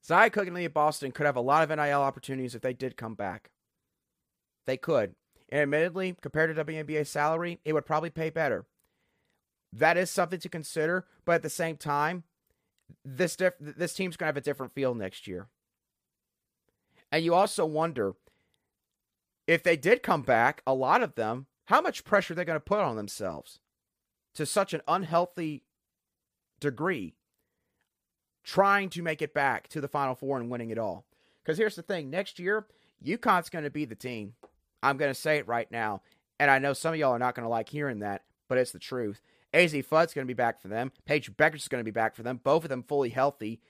Zia 0.06 0.30
Cooke 0.30 0.48
and 0.48 0.56
Aliyah 0.56 0.74
Boston 0.74 1.12
could 1.12 1.26
have 1.26 1.36
a 1.36 1.42
lot 1.42 1.64
of 1.64 1.76
NIL 1.76 2.02
opportunities 2.02 2.54
if 2.54 2.62
they 2.62 2.74
did 2.74 2.96
come 2.96 3.16
back. 3.16 3.50
They 4.66 4.78
could. 4.78 5.16
And 5.50 5.62
admittedly, 5.62 6.16
compared 6.22 6.56
to 6.56 6.66
WNBA 6.66 7.08
salary, 7.08 7.60
it 7.66 7.74
would 7.74 7.86
probably 7.86 8.10
pay 8.10 8.30
better. 8.30 8.66
That 9.74 9.98
is 9.98 10.12
something 10.12 10.40
to 10.40 10.50
consider, 10.50 11.06
but 11.26 11.36
at 11.36 11.42
the 11.42 11.50
same 11.50 11.78
time, 11.78 12.24
this 13.04 13.36
diff- 13.36 13.54
this 13.60 13.94
team's 13.94 14.18
going 14.18 14.26
to 14.26 14.30
have 14.30 14.38
a 14.38 14.42
different 14.42 14.74
feel 14.74 14.94
next 14.94 15.28
year. 15.28 15.48
And 17.12 17.24
you 17.24 17.34
also 17.34 17.66
wonder 17.66 18.16
if 19.46 19.64
they 19.64 19.78
did 19.78 20.04
come 20.04 20.24
back, 20.24 20.62
a 20.68 20.74
lot 20.74 21.02
of 21.02 21.16
them, 21.16 21.48
how 21.66 21.82
much 21.82 22.04
pressure 22.04 22.34
they're 22.34 22.46
going 22.46 22.58
to 22.58 22.60
put 22.60 22.80
on 22.80 22.96
themselves 22.96 23.60
to 24.36 24.46
such 24.46 24.74
an 24.74 24.82
unhealthy 24.88 25.64
degree 26.60 27.16
trying 28.44 28.90
to 28.90 29.02
make 29.02 29.22
it 29.22 29.34
back 29.34 29.68
to 29.68 29.82
the 29.82 29.88
Final 29.88 30.16
Four 30.16 30.38
and 30.38 30.50
winning 30.50 30.70
it 30.70 30.78
all. 30.78 31.06
Because 31.44 31.58
here's 31.58 31.76
the 31.76 31.82
thing 31.82 32.10
next 32.10 32.40
year, 32.40 32.66
UConn's 33.06 33.50
going 33.50 33.64
to 33.64 33.70
be 33.70 33.86
the 33.86 33.96
team. 33.96 34.34
I'm 34.82 34.98
going 34.98 35.14
to 35.14 35.20
say 35.20 35.38
it 35.38 35.48
right 35.48 35.70
now. 35.72 36.02
And 36.40 36.52
I 36.52 36.60
know 36.60 36.74
some 36.74 36.94
of 36.94 37.00
y'all 37.00 37.12
are 37.12 37.20
not 37.20 37.36
going 37.36 37.44
to 37.44 37.50
like 37.50 37.70
hearing 37.70 38.00
that, 38.00 38.24
but 38.48 38.58
it's 38.58 38.72
the 38.72 38.80
truth. 38.80 39.22
Azzi 39.54 39.84
Fudd's 39.84 40.14
going 40.14 40.26
to 40.26 40.34
be 40.34 40.34
back 40.34 40.62
for 40.62 40.68
them. 40.68 40.92
Paige 41.06 41.36
Bueckers 41.36 41.56
is 41.56 41.68
going 41.68 41.80
to 41.80 41.86
be 41.86 41.92
back 41.92 42.16
for 42.16 42.24
them. 42.24 42.40
Both 42.44 42.64
of 42.64 42.70
them 42.70 42.84
fully 42.84 43.10
healthy. 43.10 43.62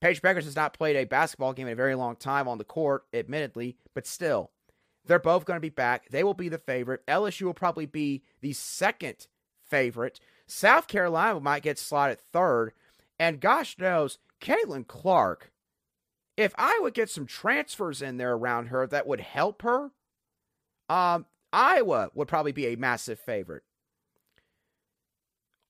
Paige 0.00 0.20
Bueckers 0.20 0.44
has 0.44 0.56
not 0.56 0.74
played 0.74 0.96
a 0.96 1.04
basketball 1.04 1.52
game 1.52 1.66
in 1.68 1.72
a 1.72 1.76
very 1.76 1.94
long 1.94 2.16
time 2.16 2.48
on 2.48 2.58
the 2.58 2.64
court, 2.64 3.04
admittedly, 3.14 3.76
but 3.94 4.06
still, 4.06 4.50
they're 5.04 5.18
both 5.18 5.44
going 5.44 5.56
to 5.56 5.60
be 5.60 5.68
back. 5.68 6.08
They 6.10 6.24
will 6.24 6.34
be 6.34 6.48
the 6.48 6.58
favorite. 6.58 7.06
LSU 7.06 7.42
will 7.42 7.54
probably 7.54 7.86
be 7.86 8.22
the 8.40 8.52
second 8.52 9.26
favorite. 9.64 10.20
South 10.46 10.88
Carolina 10.88 11.40
might 11.40 11.62
get 11.62 11.78
slotted 11.78 12.20
third. 12.20 12.72
And 13.18 13.40
gosh 13.40 13.78
knows, 13.78 14.18
Caitlin 14.40 14.86
Clark, 14.86 15.52
if 16.36 16.52
I 16.58 16.78
would 16.82 16.94
get 16.94 17.10
some 17.10 17.26
transfers 17.26 18.02
in 18.02 18.16
there 18.16 18.32
around 18.34 18.66
her 18.66 18.86
that 18.88 19.06
would 19.06 19.20
help 19.20 19.62
her, 19.62 19.92
um, 20.88 21.26
Iowa 21.52 22.10
would 22.14 22.28
probably 22.28 22.52
be 22.52 22.66
a 22.66 22.76
massive 22.76 23.20
favorite. 23.20 23.62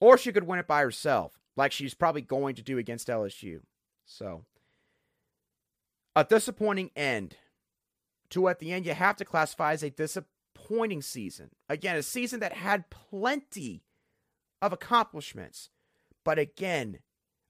Or 0.02 0.18
she 0.18 0.32
could 0.32 0.48
win 0.48 0.58
it 0.58 0.66
by 0.66 0.80
herself, 0.80 1.38
like 1.54 1.70
she's 1.70 1.94
probably 1.94 2.22
going 2.22 2.56
to 2.56 2.62
do 2.62 2.76
against 2.76 3.06
LSU. 3.06 3.60
So, 4.04 4.44
a 6.16 6.24
disappointing 6.24 6.90
end 6.96 7.36
to 8.30 8.48
at 8.48 8.58
the 8.58 8.72
end 8.72 8.84
you 8.84 8.94
have 8.94 9.14
to 9.18 9.24
classify 9.24 9.72
as 9.72 9.84
a 9.84 9.90
disappointing 9.90 11.02
season. 11.02 11.50
Again, 11.68 11.94
a 11.94 12.02
season 12.02 12.40
that 12.40 12.54
had 12.54 12.90
plenty 12.90 13.84
of 14.60 14.72
accomplishments, 14.72 15.70
but 16.24 16.36
again, 16.36 16.98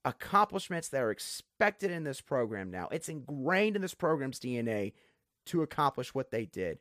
accomplishments 0.05 0.89
that 0.89 1.03
are 1.03 1.11
expected 1.11 1.91
in 1.91 2.05
this 2.05 2.21
program 2.21 2.71
now. 2.71 2.87
It's 2.93 3.09
ingrained 3.09 3.77
in 3.77 3.83
this 3.83 3.95
program's 3.95 4.39
DNA 4.39 4.93
to 5.47 5.63
accomplish 5.63 6.15
what 6.15 6.31
they 6.31 6.45
did. 6.45 6.81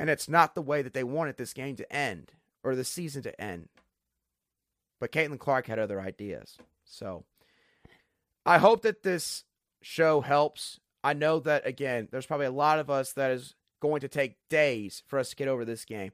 And 0.00 0.10
it's 0.10 0.28
not 0.28 0.56
the 0.56 0.62
way 0.62 0.82
that 0.82 0.94
they 0.94 1.04
wanted 1.04 1.36
this 1.36 1.52
game 1.52 1.76
to 1.76 1.92
end 1.94 2.32
or 2.64 2.74
the 2.74 2.82
season 2.82 3.22
to 3.22 3.40
end. 3.40 3.68
But 5.02 5.10
Caitlin 5.10 5.40
Clark 5.40 5.66
had 5.66 5.80
other 5.80 6.00
ideas. 6.00 6.58
So 6.84 7.24
I 8.46 8.58
hope 8.58 8.82
that 8.82 9.02
this 9.02 9.42
show 9.82 10.20
helps 10.20 10.78
I 11.02 11.12
know 11.12 11.40
that 11.40 11.66
again, 11.66 12.06
there's 12.12 12.26
probably 12.26 12.46
a 12.46 12.52
lot 12.52 12.78
of 12.78 12.88
us 12.88 13.12
that 13.14 13.32
is 13.32 13.56
going 13.80 14.02
to 14.02 14.08
take 14.08 14.36
days 14.48 15.02
for 15.08 15.18
us 15.18 15.30
to 15.30 15.34
get 15.34 15.48
over 15.48 15.64
this 15.64 15.84
game. 15.84 16.12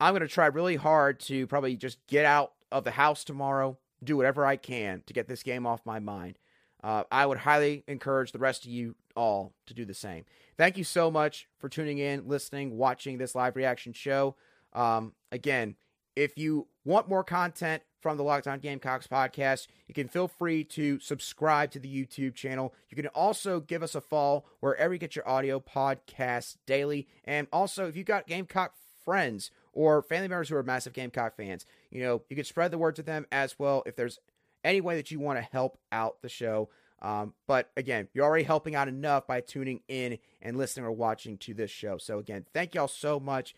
I'm 0.00 0.12
going 0.12 0.22
to 0.22 0.26
try 0.28 0.46
really 0.46 0.76
hard 0.76 1.20
to 1.20 1.46
probably 1.46 1.76
just 1.76 1.98
get 2.06 2.24
out 2.24 2.52
of 2.70 2.84
the 2.84 2.92
house 2.92 3.24
tomorrow, 3.24 3.76
do 4.02 4.16
whatever 4.16 4.46
I 4.46 4.56
can 4.56 5.02
to 5.04 5.12
get 5.12 5.28
this 5.28 5.42
game 5.42 5.66
off 5.66 5.84
my 5.84 5.98
mind. 5.98 6.38
Uh, 6.82 7.04
I 7.12 7.26
would 7.26 7.36
highly 7.36 7.84
encourage 7.86 8.32
the 8.32 8.38
rest 8.38 8.64
of 8.64 8.70
you 8.70 8.94
all 9.14 9.52
to 9.66 9.74
do 9.74 9.84
the 9.84 9.92
same. 9.92 10.24
Thank 10.56 10.78
you 10.78 10.84
so 10.84 11.10
much 11.10 11.46
for 11.58 11.68
tuning 11.68 11.98
in, 11.98 12.26
listening, 12.26 12.78
watching 12.78 13.18
this 13.18 13.34
live 13.34 13.54
reaction 13.54 13.92
show. 13.92 14.36
Um, 14.72 15.12
again, 15.30 15.76
if 16.16 16.36
you 16.36 16.68
want 16.84 17.08
more 17.08 17.24
content 17.24 17.82
from 18.00 18.16
the 18.16 18.24
Locked 18.24 18.48
On 18.48 18.58
Gamecocks 18.58 19.06
podcast, 19.06 19.68
you 19.86 19.94
can 19.94 20.08
feel 20.08 20.28
free 20.28 20.64
to 20.64 20.98
subscribe 20.98 21.70
to 21.70 21.78
the 21.78 21.88
YouTube 21.88 22.34
channel. 22.34 22.74
You 22.90 22.96
can 22.96 23.06
also 23.08 23.60
give 23.60 23.82
us 23.82 23.94
a 23.94 24.00
follow 24.00 24.44
wherever 24.60 24.92
you 24.92 24.98
get 24.98 25.16
your 25.16 25.28
audio 25.28 25.60
podcasts 25.60 26.56
daily. 26.66 27.06
And 27.24 27.46
also, 27.52 27.86
if 27.86 27.96
you've 27.96 28.06
got 28.06 28.26
Gamecock 28.26 28.74
friends 29.04 29.50
or 29.72 30.02
family 30.02 30.28
members 30.28 30.48
who 30.48 30.56
are 30.56 30.62
massive 30.62 30.92
Gamecock 30.92 31.36
fans, 31.36 31.64
you 31.90 32.02
know, 32.02 32.22
you 32.28 32.36
can 32.36 32.44
spread 32.44 32.72
the 32.72 32.78
word 32.78 32.96
to 32.96 33.02
them 33.02 33.26
as 33.30 33.58
well 33.58 33.82
if 33.86 33.96
there's 33.96 34.18
any 34.64 34.80
way 34.80 34.96
that 34.96 35.10
you 35.10 35.20
want 35.20 35.38
to 35.38 35.48
help 35.52 35.78
out 35.90 36.20
the 36.22 36.28
show. 36.28 36.68
Um, 37.00 37.34
but 37.48 37.70
again, 37.76 38.08
you're 38.12 38.24
already 38.24 38.44
helping 38.44 38.74
out 38.74 38.88
enough 38.88 39.26
by 39.26 39.40
tuning 39.40 39.80
in 39.88 40.18
and 40.40 40.56
listening 40.56 40.86
or 40.86 40.92
watching 40.92 41.36
to 41.38 41.54
this 41.54 41.70
show. 41.70 41.98
So 41.98 42.18
again, 42.18 42.46
thank 42.52 42.74
y'all 42.74 42.88
so 42.88 43.18
much. 43.18 43.54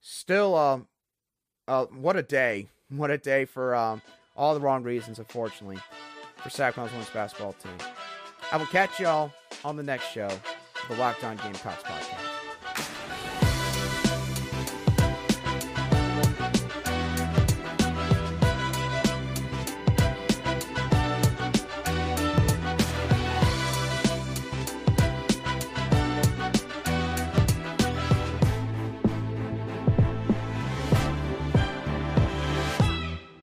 Still, 0.00 0.54
um, 0.54 0.86
uh, 1.68 1.86
what 1.86 2.16
a 2.16 2.22
day! 2.22 2.68
What 2.90 3.10
a 3.10 3.18
day 3.18 3.44
for 3.44 3.74
um, 3.74 4.02
all 4.36 4.54
the 4.54 4.60
wrong 4.60 4.82
reasons, 4.82 5.18
unfortunately, 5.18 5.78
for 6.36 6.50
South 6.50 6.74
Carolina's 6.74 6.92
women's 6.92 7.10
basketball 7.10 7.54
team. 7.54 7.72
I 8.52 8.56
will 8.56 8.66
catch 8.66 9.00
y'all 9.00 9.32
on 9.64 9.76
the 9.76 9.82
next 9.82 10.10
show, 10.12 10.28
the 10.88 10.96
Locked 10.96 11.24
On 11.24 11.36
Gamecocks 11.36 11.82
podcast. 11.82 12.23